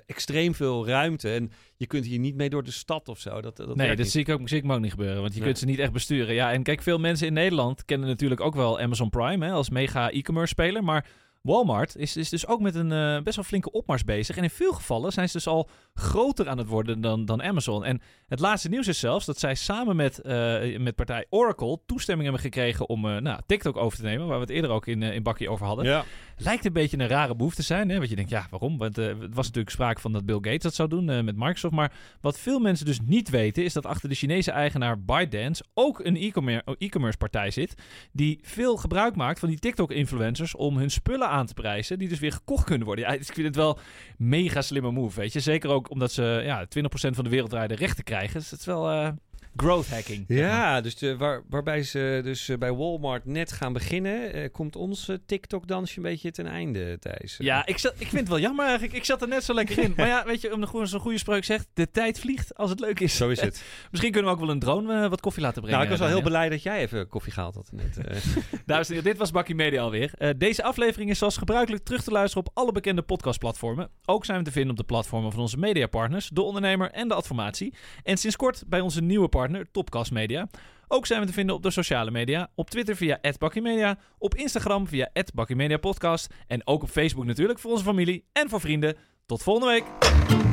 extreem 0.06 0.56
veel 0.56 0.88
ruimte. 0.88 1.30
En 1.30 1.52
je 1.78 1.88
kunt 1.88 2.06
hier 2.06 2.20
niet 2.20 2.36
mee 2.36 2.50
door 2.50 2.64
de 2.64 2.72
stad 2.72 3.08
of 3.10 3.20
zo. 3.20 3.42
Dat, 3.42 3.58
dat 3.58 3.76
nee, 3.76 3.88
dat 3.88 3.98
niet. 3.98 4.12
zie 4.12 4.22
ik, 4.22 4.30
ook, 4.30 4.50
zie 4.50 4.58
ik 4.58 4.72
ook 4.72 4.80
niet 4.80 4.92
gebeuren. 4.92 5.22
Want 5.22 5.32
je 5.34 5.38
Nee. 5.40 5.48
kunt 5.48 5.60
ze 5.60 5.66
niet 5.66 5.80
echt 5.80 5.92
besturen. 5.92 6.36
Ja, 6.36 6.52
en 6.52 6.64
kijk, 6.64 6.82
veel 6.82 7.00
mensen 7.00 7.28
in 7.28 7.34
Nederland 7.34 7.86
kennen 7.86 8.08
natuurlijk 8.08 8.42
ook 8.42 8.56
wel 8.56 8.80
Amazon 8.80 9.10
Prime 9.10 9.46
hè, 9.46 9.52
als 9.52 9.70
mega 9.70 10.10
e-commerce 10.12 10.50
speler. 10.50 10.84
Maar 10.84 11.06
Walmart 11.48 11.96
is, 11.96 12.18
is 12.18 12.30
dus 12.30 12.48
ook 12.48 12.60
met 12.60 12.76
een 12.76 12.92
eh, 12.92 13.22
best 13.22 13.36
wel 13.36 13.46
flinke 13.46 13.72
opmars 13.72 14.04
bezig. 14.04 14.38
En 14.38 14.44
in 14.44 14.50
veel 14.50 14.74
gevallen 14.74 15.12
zijn 15.12 15.28
ze 15.28 15.38
dus 15.38 15.48
al 15.48 15.70
groter 15.94 16.50
aan 16.50 16.58
het 16.58 16.68
worden 16.68 17.02
dan, 17.02 17.26
dan 17.26 17.44
Amazon. 17.44 17.86
En 17.86 18.02
het 18.28 18.40
laatste 18.40 18.70
nieuws 18.70 18.88
is 18.88 19.00
zelfs 19.00 19.26
dat 19.26 19.40
zij 19.40 19.56
samen 19.56 19.96
met, 19.96 20.22
eh, 20.22 20.80
met 20.80 20.96
partij 20.96 21.26
Oracle 21.30 21.80
toestemming 21.86 22.30
hebben 22.30 22.46
gekregen 22.46 22.90
om 22.90 23.06
eh, 23.06 23.18
nou, 23.18 23.40
TikTok 23.46 23.78
over 23.78 23.98
te 23.98 24.04
nemen. 24.04 24.28
Waar 24.28 24.36
we 24.36 24.42
het 24.42 24.54
eerder 24.54 24.72
ook 24.72 24.88
in, 24.88 25.04
in 25.04 25.24
Bakkie 25.24 25.50
over 25.50 25.66
hadden. 25.66 25.86
Ja. 25.86 26.04
Lijkt 26.38 26.66
een 26.66 26.74
beetje 26.74 26.98
een 26.98 27.08
rare 27.08 27.36
behoefte 27.36 27.62
te 27.62 27.68
zijn. 27.68 27.90
Hè? 27.90 27.98
Want 27.98 28.10
je 28.10 28.16
denkt, 28.16 28.32
ja, 28.32 28.48
waarom? 28.50 28.78
Want 28.78 28.96
het 28.96 29.34
was 29.34 29.46
natuurlijk 29.46 29.70
sprake 29.70 30.02
van 30.02 30.12
dat 30.12 30.26
Bill 30.26 30.36
Gates 30.36 30.62
dat 30.62 30.74
zou 30.74 30.90
doen 30.90 31.06
met 31.06 31.36
Microsoft. 31.36 31.74
Maar 31.74 31.94
wat 32.22 32.40
veel 32.40 32.60
mensen 32.60 32.86
dus 32.86 33.00
niet 33.06 33.30
weten, 33.30 33.64
is 33.64 33.74
dat 33.74 33.86
achter 33.86 34.10
de 34.10 34.16
Chinese 34.16 34.52
eigenaar 34.52 35.02
ByteDance 35.02 35.64
ook 35.74 36.00
een 36.00 36.16
e-commerce 36.16 36.76
e-commerce 36.78 37.18
partij 37.18 37.52
zit. 37.52 37.74
Die 38.12 38.40
veel 38.42 38.78
gebruik 38.78 39.16
maakt 39.16 39.40
van 39.40 39.50
die 39.50 39.60
TikTok-influencers 39.60 40.56
om 40.56 40.78
hun 40.78 40.90
spullen 40.90 41.30
aan 41.30 41.37
te 41.46 41.54
prijzen. 41.54 42.00
Die 42.00 42.10
dus 42.10 42.20
weer 42.20 42.32
gekocht 42.32 42.64
kunnen 42.64 42.88
worden. 42.88 43.06
Ja, 43.06 43.12
ik 43.12 43.24
vind 43.24 43.48
het 43.48 43.56
wel 43.56 43.80
mega 44.18 44.62
slimme 44.62 44.92
move, 44.92 45.20
weet 45.20 45.34
je. 45.34 45.40
Zeker 45.40 45.70
ook 45.70 45.90
omdat 45.90 46.12
ze 46.12 46.42
ja, 46.44 46.66
20% 46.66 46.70
van 46.90 47.24
de 47.24 47.30
wereldwijde 47.30 47.76
rechten 47.76 48.04
krijgen. 48.04 48.40
Dus 48.40 48.52
het 48.52 48.60
is 48.60 48.66
wel 48.66 48.90
eh, 48.92 49.10
growth 49.58 49.90
hacking. 49.90 50.26
Ja, 50.28 50.82
dus 50.82 50.96
de, 50.96 51.18
waar, 51.18 51.44
waarbij 51.50 51.84
ze 51.84 52.22
dus 52.24 52.50
eh, 52.50 52.58
bij 52.58 52.74
Walmart 52.74 53.26
net 53.26 53.52
gaan 53.52 53.74
beginnen, 53.74 54.34
eh, 54.34 54.52
komt 54.52 54.76
ons 54.76 55.10
eh, 55.10 55.16
TikTok-dansje 55.26 55.98
een 55.98 56.04
beetje 56.04 56.32
ten 56.32 56.48
einde, 56.48 57.00
Thijs. 57.00 57.36
Ja, 57.38 57.66
ik, 57.66 57.78
zat, 57.78 57.94
ik 57.98 58.08
vind 58.08 58.20
het 58.20 58.30
wel 58.30 58.40
jammer 58.40 58.66
eigenlijk. 58.66 58.98
Ik 58.98 59.06
zat 59.06 59.22
er 59.22 59.28
net 59.28 59.44
zo 59.44 59.54
lekker 59.54 59.80
in. 59.80 59.94
Maar 59.98 60.08
ja, 60.08 60.26
weet 60.26 60.42
je, 60.42 60.54
om 60.54 60.62
de 60.62 60.68
goede, 60.68 60.86
zo'n 60.86 61.00
goede 61.00 61.18
spreuk 61.18 61.44
zegt, 61.44 61.68
de 61.74 61.92
tijd 61.92 62.20
vliegt 62.20 62.56
als 62.56 62.70
het 62.70 62.80
leuk 62.80 63.00
is. 63.00 63.16
Zo 63.16 63.30
is 63.30 63.42
het. 63.42 63.64
Misschien 63.92 64.12
kunnen 64.12 64.32
we 64.32 64.38
ook 64.38 64.44
wel 64.44 64.54
een 64.54 64.60
drone 64.60 65.10
wat 65.10 65.22
koffie 65.22 65.42
laten 65.42 65.62
brengen. 65.62 65.80
nou, 65.80 65.92
ik 65.94 66.00
was 66.00 66.10
wel 66.10 66.18
heel 66.18 66.30
blij 66.30 66.50
dat 66.50 66.64
jij 66.64 66.80
even 66.80 67.08
koffie 67.08 67.34
gehaald 67.34 67.56
had 67.56 67.70
net. 67.72 67.96
Dames 68.66 68.88
en 68.88 68.94
heren, 68.94 69.10
dit 69.10 69.18
was 69.18 69.32
Bakkie 69.32 69.56
Media 69.56 69.82
alweer. 69.82 70.36
Deze 70.38 70.64
aflevering 70.64 71.10
is 71.10 71.18
zoals 71.18 71.38
gebruikelijk 71.38 71.84
terug 71.84 72.04
te 72.04 72.12
luisteren 72.12 72.46
op 72.48 72.58
alle 72.58 72.72
bekende 72.72 73.02
podcastplatformen. 73.02 73.90
Ook 74.06 74.26
zijn 74.26 74.38
we 74.38 74.44
te 74.44 74.52
vinden 74.52 74.72
op 74.72 74.78
de 74.78 74.84
platformen 74.84 75.32
van 75.32 75.42
onze 75.42 75.58
mediapartners, 75.58 76.30
De 76.30 76.42
Ondernemer 76.42 76.92
en 76.92 77.08
De 77.08 77.14
Adformatie. 77.14 77.74
En 78.04 78.18
sinds 78.18 78.36
kort 78.36 78.64
bij 78.68 78.80
onze 78.80 79.02
nieuwe 79.02 79.28
partner, 79.28 79.47
Topcast 79.72 80.12
Media. 80.12 80.48
Ook 80.88 81.06
zijn 81.06 81.22
we 81.22 81.28
te 81.28 81.34
vinden 81.34 81.56
op 81.56 81.64
de 81.64 81.72
sociale 81.72 82.12
media. 82.12 82.50
Op 82.56 82.70
Twitter 82.70 82.96
via 82.96 83.20
@bakkiemedia, 83.38 83.98
op 84.18 84.36
Instagram 84.36 84.88
via 84.88 85.10
@bakkiemediapodcast 85.34 86.34
en 86.48 86.68
ook 86.68 86.84
op 86.84 86.90
Facebook 86.90 87.26
natuurlijk 87.26 87.60
voor 87.60 87.72
onze 87.72 87.84
familie 87.84 88.26
en 88.32 88.50
voor 88.50 88.62
vrienden. 88.62 88.96
Tot 89.26 89.44
volgende 89.44 89.72
week. 89.72 90.47